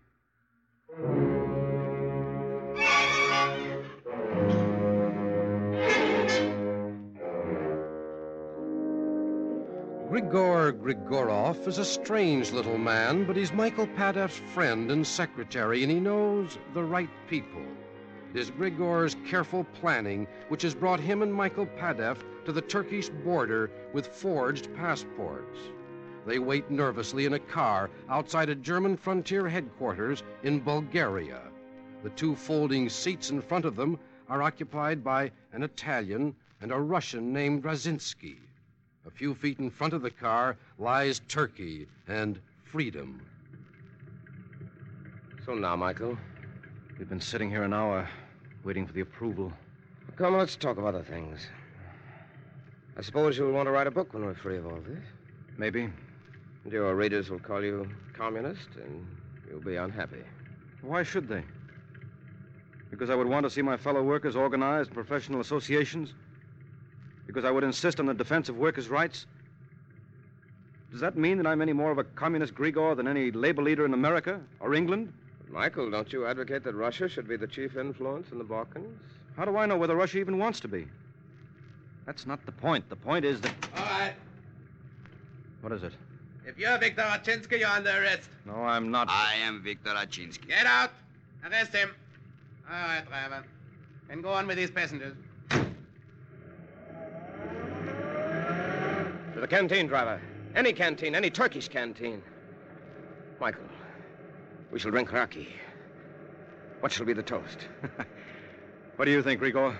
Grigor 10.10 10.72
Grigorov 10.72 11.66
is 11.66 11.78
a 11.78 11.84
strange 11.84 12.52
little 12.52 12.78
man, 12.78 13.24
but 13.24 13.36
he's 13.36 13.52
Michael 13.52 13.86
Padev's 13.86 14.40
friend 14.52 14.90
and 14.90 15.06
secretary, 15.06 15.82
and 15.82 15.90
he 15.90 16.00
knows 16.00 16.58
the 16.72 16.82
right 16.82 17.10
people. 17.28 17.62
It 18.32 18.40
is 18.40 18.50
Grigor's 18.50 19.16
careful 19.26 19.64
planning 19.80 20.26
which 20.48 20.62
has 20.62 20.74
brought 20.74 21.00
him 21.00 21.22
and 21.22 21.32
Michael 21.32 21.66
Padev 21.66 22.18
to 22.44 22.52
the 22.52 22.62
Turkish 22.62 23.08
border 23.08 23.70
with 23.92 24.06
forged 24.06 24.74
passports. 24.74 25.58
They 26.26 26.38
wait 26.38 26.70
nervously 26.70 27.26
in 27.26 27.34
a 27.34 27.38
car 27.38 27.90
outside 28.08 28.48
a 28.48 28.54
German 28.54 28.96
frontier 28.96 29.48
headquarters 29.48 30.22
in 30.42 30.60
Bulgaria. 30.60 31.40
The 32.02 32.10
two 32.10 32.34
folding 32.34 32.88
seats 32.88 33.30
in 33.30 33.42
front 33.42 33.64
of 33.64 33.76
them 33.76 33.98
are 34.28 34.42
occupied 34.42 35.04
by 35.04 35.30
an 35.52 35.62
Italian 35.62 36.34
and 36.60 36.72
a 36.72 36.78
Russian 36.78 37.32
named 37.32 37.62
Razinski. 37.62 38.36
A 39.06 39.10
few 39.10 39.34
feet 39.34 39.58
in 39.58 39.70
front 39.70 39.92
of 39.92 40.02
the 40.02 40.10
car 40.10 40.56
lies 40.78 41.20
Turkey 41.28 41.86
and 42.08 42.40
freedom. 42.64 43.20
So 45.44 45.54
now, 45.54 45.76
Michael, 45.76 46.16
We've 46.98 47.08
been 47.08 47.20
sitting 47.20 47.50
here 47.50 47.64
an 47.64 47.74
hour, 47.74 48.08
waiting 48.62 48.86
for 48.86 48.92
the 48.92 49.00
approval. 49.00 49.52
come, 50.16 50.36
let's 50.36 50.54
talk 50.54 50.78
of 50.78 50.84
other 50.84 51.02
things. 51.02 51.48
I 52.96 53.02
suppose 53.02 53.36
you'll 53.36 53.50
want 53.50 53.66
to 53.66 53.72
write 53.72 53.88
a 53.88 53.90
book 53.90 54.14
when 54.14 54.24
we're 54.24 54.34
free 54.34 54.56
of 54.56 54.66
all 54.66 54.78
this. 54.86 55.02
Maybe. 55.58 55.82
And 55.82 56.72
your 56.72 56.94
readers 56.94 57.28
will 57.28 57.40
call 57.40 57.62
you 57.62 57.88
communist, 58.12 58.68
and 58.76 59.06
you'll 59.50 59.60
be 59.60 59.76
unhappy. 59.76 60.22
Why 60.80 61.02
should 61.02 61.28
they? 61.28 61.42
Because 62.90 63.10
I 63.10 63.16
would 63.16 63.26
want 63.26 63.44
to 63.44 63.50
see 63.50 63.62
my 63.62 63.76
fellow 63.76 64.02
workers 64.02 64.36
organized 64.36 64.90
in 64.90 64.94
professional 64.94 65.40
associations? 65.40 66.14
Because 67.26 67.44
I 67.44 67.50
would 67.50 67.64
insist 67.64 67.98
on 67.98 68.06
the 68.06 68.14
defense 68.14 68.48
of 68.48 68.56
workers' 68.56 68.88
rights? 68.88 69.26
Does 70.92 71.00
that 71.00 71.16
mean 71.16 71.38
that 71.38 71.46
I'm 71.48 71.60
any 71.60 71.72
more 71.72 71.90
of 71.90 71.98
a 71.98 72.04
communist 72.04 72.54
Grigor 72.54 72.96
than 72.96 73.08
any 73.08 73.32
labor 73.32 73.62
leader 73.62 73.84
in 73.84 73.92
America 73.92 74.40
or 74.60 74.74
England? 74.74 75.12
Michael, 75.50 75.90
don't 75.90 76.12
you 76.12 76.26
advocate 76.26 76.62
that 76.62 76.74
Russia 76.74 77.08
should 77.08 77.26
be 77.26 77.36
the 77.36 77.48
chief 77.48 77.76
influence 77.76 78.30
in 78.30 78.38
the 78.38 78.44
Balkans? 78.44 79.00
How 79.36 79.44
do 79.44 79.56
I 79.56 79.66
know 79.66 79.76
whether 79.76 79.96
Russia 79.96 80.18
even 80.18 80.38
wants 80.38 80.60
to 80.60 80.68
be? 80.68 80.86
That's 82.06 82.26
not 82.26 82.44
the 82.46 82.52
point. 82.52 82.88
The 82.88 82.96
point 82.96 83.24
is 83.24 83.40
that. 83.40 83.54
All 83.76 83.84
right. 83.84 84.12
What 85.60 85.72
is 85.72 85.82
it? 85.82 85.92
If 86.46 86.58
you're 86.58 86.76
Viktor 86.78 87.02
Rachinsky, 87.02 87.60
you're 87.60 87.68
under 87.68 87.90
arrest. 87.90 88.28
No, 88.44 88.54
I'm 88.54 88.90
not. 88.90 89.08
I 89.08 89.34
am 89.36 89.62
Viktor 89.62 89.90
Rachinsky. 89.90 90.48
Get 90.48 90.66
out. 90.66 90.90
Arrest 91.44 91.74
him. 91.74 91.90
All 92.70 92.76
right, 92.76 93.02
driver. 93.08 93.44
And 94.10 94.22
go 94.22 94.30
on 94.30 94.46
with 94.46 94.56
these 94.56 94.70
passengers. 94.70 95.14
To 95.50 95.64
the 99.40 99.48
canteen, 99.48 99.86
driver. 99.86 100.20
Any 100.54 100.72
canteen, 100.72 101.14
any 101.14 101.30
Turkish 101.30 101.68
canteen. 101.68 102.22
Michael, 103.40 103.64
we 104.70 104.78
shall 104.78 104.90
drink 104.90 105.10
raki. 105.12 105.48
What 106.80 106.92
shall 106.92 107.06
be 107.06 107.14
the 107.14 107.22
toast? 107.22 107.58
What 108.96 109.06
do 109.06 109.10
you 109.10 109.22
think, 109.22 109.40
Grigor? 109.40 109.76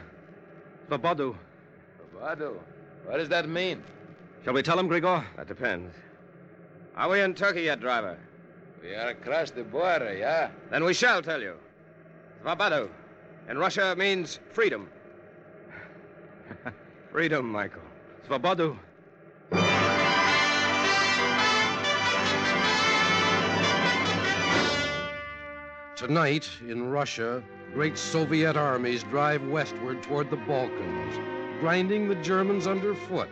Svobodou. 0.90 1.36
Vadu, 2.24 2.54
what 3.04 3.18
does 3.18 3.28
that 3.28 3.46
mean? 3.46 3.82
Shall 4.44 4.54
we 4.54 4.62
tell 4.62 4.78
him, 4.78 4.88
Grigor? 4.88 5.22
That 5.36 5.46
depends. 5.46 5.94
Are 6.96 7.10
we 7.10 7.20
in 7.20 7.34
Turkey 7.34 7.62
yet, 7.62 7.80
driver? 7.80 8.16
We 8.82 8.94
are 8.94 9.08
across 9.08 9.50
the 9.50 9.62
border, 9.62 10.16
yeah? 10.16 10.48
Then 10.70 10.84
we 10.84 10.94
shall 10.94 11.20
tell 11.20 11.42
you. 11.42 11.54
Svobodou. 12.42 12.88
In 13.50 13.58
Russia 13.58 13.94
means 13.98 14.40
freedom. 14.52 14.88
freedom, 17.12 17.52
Michael. 17.52 17.82
Svobodou. 18.26 18.78
Tonight, 25.94 26.48
in 26.66 26.88
Russia, 26.88 27.42
great 27.74 27.98
Soviet 27.98 28.56
armies 28.56 29.02
drive 29.04 29.46
westward 29.48 30.02
toward 30.02 30.30
the 30.30 30.36
Balkans, 30.36 31.18
grinding 31.64 32.10
the 32.10 32.14
Germans 32.16 32.66
underfoot. 32.66 33.30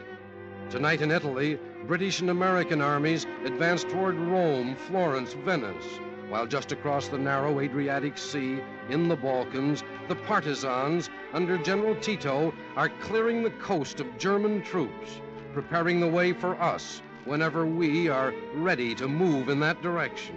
Tonight 0.71 1.03
in 1.03 1.11
Italy, 1.11 1.59
British 1.87 2.21
and 2.23 2.31
American 2.31 2.81
armies 2.81 3.27
advance 3.45 3.85
toward 3.85 4.16
Rome, 4.16 4.75
Florence, 4.75 5.35
Venice, 5.35 6.01
while 6.31 6.47
just 6.47 6.73
across 6.73 7.09
the 7.09 7.18
narrow 7.18 7.61
Adriatic 7.61 8.16
Sea 8.16 8.62
in 8.88 9.07
the 9.07 9.16
Balkans, 9.16 9.85
the 10.09 10.14
partisans 10.14 11.11
under 11.35 11.59
General 11.59 11.95
Tito 11.97 12.55
are 12.75 12.88
clearing 13.03 13.42
the 13.42 13.51
coast 13.51 14.01
of 14.01 14.16
German 14.16 14.62
troops, 14.62 15.21
preparing 15.53 16.01
the 16.01 16.09
way 16.09 16.33
for 16.33 16.59
us 16.59 17.03
whenever 17.27 17.66
we 17.66 18.09
are 18.09 18.33
ready 18.55 18.95
to 18.95 19.09
move 19.09 19.51
in 19.51 19.61
that 19.61 19.83
direction. 19.83 20.37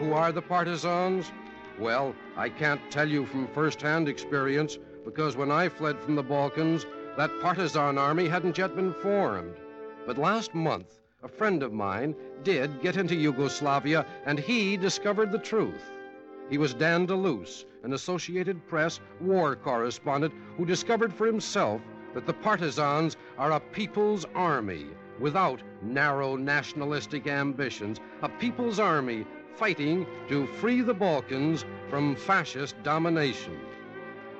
Who 0.00 0.12
are 0.12 0.32
the 0.32 0.42
partisans? 0.42 1.30
Well, 1.78 2.16
I 2.36 2.48
can't 2.48 2.90
tell 2.90 3.08
you 3.08 3.26
from 3.26 3.46
first-hand 3.46 4.08
experience 4.08 4.76
because 5.04 5.36
when 5.36 5.52
I 5.52 5.68
fled 5.68 6.00
from 6.00 6.16
the 6.16 6.22
Balkans, 6.24 6.84
that 7.16 7.30
partisan 7.40 7.98
army 7.98 8.28
hadn't 8.28 8.58
yet 8.58 8.74
been 8.74 8.94
formed. 8.94 9.54
But 10.06 10.18
last 10.18 10.54
month, 10.54 11.00
a 11.22 11.28
friend 11.28 11.62
of 11.62 11.72
mine 11.72 12.14
did 12.42 12.80
get 12.80 12.96
into 12.96 13.14
Yugoslavia 13.14 14.06
and 14.26 14.38
he 14.38 14.76
discovered 14.76 15.30
the 15.30 15.38
truth. 15.38 15.92
He 16.50 16.58
was 16.58 16.74
Dan 16.74 17.06
DeLuce, 17.06 17.64
an 17.84 17.92
Associated 17.92 18.66
Press 18.66 19.00
war 19.20 19.56
correspondent 19.56 20.34
who 20.56 20.64
discovered 20.64 21.12
for 21.12 21.26
himself 21.26 21.80
that 22.14 22.26
the 22.26 22.32
partisans 22.32 23.16
are 23.38 23.52
a 23.52 23.60
people's 23.60 24.26
army 24.34 24.86
without 25.20 25.62
narrow 25.82 26.36
nationalistic 26.36 27.26
ambitions, 27.26 28.00
a 28.22 28.28
people's 28.28 28.80
army 28.80 29.24
fighting 29.54 30.06
to 30.28 30.46
free 30.46 30.80
the 30.80 30.94
Balkans 30.94 31.64
from 31.88 32.16
fascist 32.16 32.74
domination. 32.82 33.58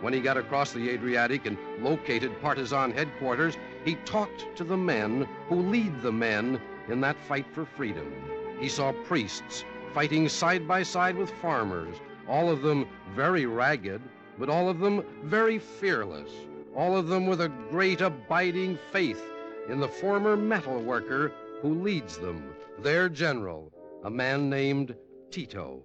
When 0.03 0.13
he 0.13 0.21
got 0.21 0.37
across 0.37 0.73
the 0.73 0.91
Adriatic 0.91 1.47
and 1.47 1.57
located 1.79 2.33
partisan 2.43 2.91
headquarters, 2.91 3.57
he 3.85 3.95
talked 4.05 4.45
to 4.57 4.65
the 4.65 4.77
men 4.77 5.29
who 5.47 5.63
lead 5.63 6.03
the 6.03 6.11
men 6.11 6.61
in 6.89 7.01
that 7.03 7.17
fight 7.29 7.47
for 7.53 7.65
freedom. 7.65 8.13
He 8.59 8.69
saw 8.69 8.91
priests 9.05 9.65
fighting 9.95 10.29
side 10.29 10.67
by 10.67 10.83
side 10.83 11.17
with 11.17 11.31
farmers, 11.31 11.97
all 12.27 12.51
of 12.51 12.63
them 12.63 12.89
very 13.15 13.47
ragged, 13.47 14.03
but 14.41 14.49
all 14.49 14.69
of 14.69 14.81
them 14.81 15.05
very 15.23 15.61
fearless, 15.61 16.33
all 16.75 16.97
of 16.97 17.07
them 17.07 17.29
with 17.29 17.41
a 17.41 17.53
great 17.71 18.01
abiding 18.01 18.81
faith 18.91 19.23
in 19.69 19.79
the 19.79 19.87
former 19.87 20.37
metal 20.37 20.83
worker 20.83 21.31
who 21.61 21.81
leads 21.81 22.19
them, 22.19 22.53
their 22.81 23.09
general, 23.09 23.73
a 24.03 24.11
man 24.11 24.51
named 24.51 24.97
Tito. 25.31 25.85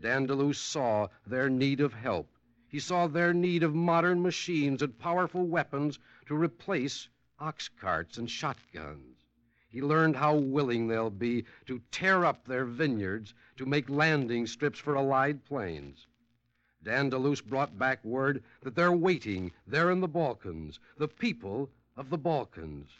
Dan 0.00 0.26
DeLuce 0.26 0.56
saw 0.56 1.08
their 1.26 1.48
need 1.48 1.80
of 1.80 1.94
help. 1.94 2.28
He 2.70 2.80
saw 2.80 3.06
their 3.06 3.32
need 3.32 3.62
of 3.62 3.74
modern 3.74 4.20
machines 4.20 4.82
and 4.82 4.98
powerful 4.98 5.46
weapons 5.46 5.98
to 6.26 6.34
replace 6.34 7.08
ox 7.38 7.68
carts 7.68 8.18
and 8.18 8.30
shotguns. 8.30 9.24
He 9.70 9.80
learned 9.80 10.16
how 10.16 10.34
willing 10.36 10.86
they'll 10.86 11.08
be 11.08 11.46
to 11.66 11.80
tear 11.90 12.26
up 12.26 12.44
their 12.44 12.66
vineyards 12.66 13.32
to 13.56 13.64
make 13.64 13.88
landing 13.88 14.46
strips 14.46 14.78
for 14.78 14.96
Allied 14.96 15.44
planes. 15.44 16.06
Dan 16.82 17.10
DeLuce 17.10 17.44
brought 17.44 17.78
back 17.78 18.04
word 18.04 18.42
that 18.60 18.74
they're 18.74 18.92
waiting 18.92 19.52
there 19.66 19.90
in 19.90 20.00
the 20.00 20.08
Balkans, 20.08 20.78
the 20.96 21.08
people 21.08 21.70
of 21.96 22.10
the 22.10 22.18
Balkans. 22.18 22.90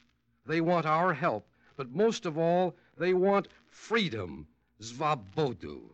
They 0.47 0.61
want 0.63 0.87
our 0.87 1.13
help, 1.13 1.47
but 1.77 1.91
most 1.91 2.25
of 2.25 2.39
all, 2.39 2.75
they 2.97 3.13
want 3.13 3.49
freedom, 3.67 4.47
Zvabodu. 4.81 5.91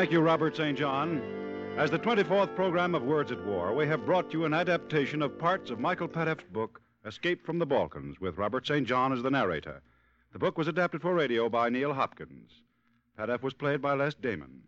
Thank 0.00 0.12
you, 0.12 0.22
Robert 0.22 0.56
St. 0.56 0.78
John. 0.78 1.20
As 1.76 1.90
the 1.90 1.98
24th 1.98 2.56
program 2.56 2.94
of 2.94 3.02
Words 3.02 3.32
at 3.32 3.44
War, 3.44 3.74
we 3.74 3.86
have 3.86 4.06
brought 4.06 4.32
you 4.32 4.46
an 4.46 4.54
adaptation 4.54 5.20
of 5.20 5.38
parts 5.38 5.70
of 5.70 5.78
Michael 5.78 6.08
Padev's 6.08 6.46
book, 6.54 6.80
Escape 7.04 7.44
from 7.44 7.58
the 7.58 7.66
Balkans, 7.66 8.18
with 8.18 8.38
Robert 8.38 8.66
St. 8.66 8.86
John 8.86 9.12
as 9.12 9.22
the 9.22 9.30
narrator. 9.30 9.82
The 10.32 10.38
book 10.38 10.56
was 10.56 10.68
adapted 10.68 11.02
for 11.02 11.12
radio 11.12 11.50
by 11.50 11.68
Neil 11.68 11.92
Hopkins. 11.92 12.62
Pat 13.18 13.42
was 13.42 13.52
played 13.52 13.82
by 13.82 13.92
Les 13.92 14.14
Damon. 14.14 14.62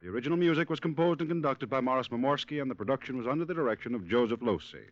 The 0.00 0.10
original 0.10 0.38
music 0.38 0.70
was 0.70 0.78
composed 0.78 1.22
and 1.22 1.28
conducted 1.28 1.68
by 1.68 1.80
Morris 1.80 2.06
Mamorsky, 2.06 2.62
and 2.62 2.70
the 2.70 2.76
production 2.76 3.18
was 3.18 3.26
under 3.26 3.44
the 3.44 3.54
direction 3.54 3.96
of 3.96 4.06
Joseph 4.06 4.38
Losey. 4.38 4.86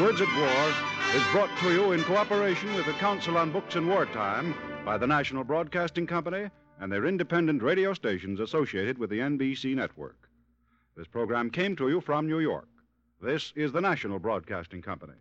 Words 0.00 0.20
at 0.20 0.36
War 0.36 1.14
is 1.14 1.22
brought 1.30 1.56
to 1.60 1.72
you 1.72 1.92
in 1.92 2.02
cooperation 2.02 2.74
with 2.74 2.86
the 2.86 2.92
Council 2.94 3.38
on 3.38 3.52
Books 3.52 3.76
in 3.76 3.86
Wartime 3.86 4.52
by 4.84 4.98
the 4.98 5.06
National 5.06 5.44
Broadcasting 5.44 6.08
Company 6.08 6.50
and 6.80 6.90
their 6.90 7.06
independent 7.06 7.62
radio 7.62 7.94
stations 7.94 8.40
associated 8.40 8.98
with 8.98 9.10
the 9.10 9.18
NBC 9.18 9.74
network. 9.74 10.28
This 10.96 11.06
program 11.06 11.50
came 11.50 11.76
to 11.76 11.88
you 11.88 12.00
from 12.00 12.26
New 12.26 12.40
York. 12.40 12.68
This 13.20 13.52
is 13.56 13.72
the 13.72 13.80
National 13.80 14.18
Broadcasting 14.18 14.82
Company. 14.82 15.14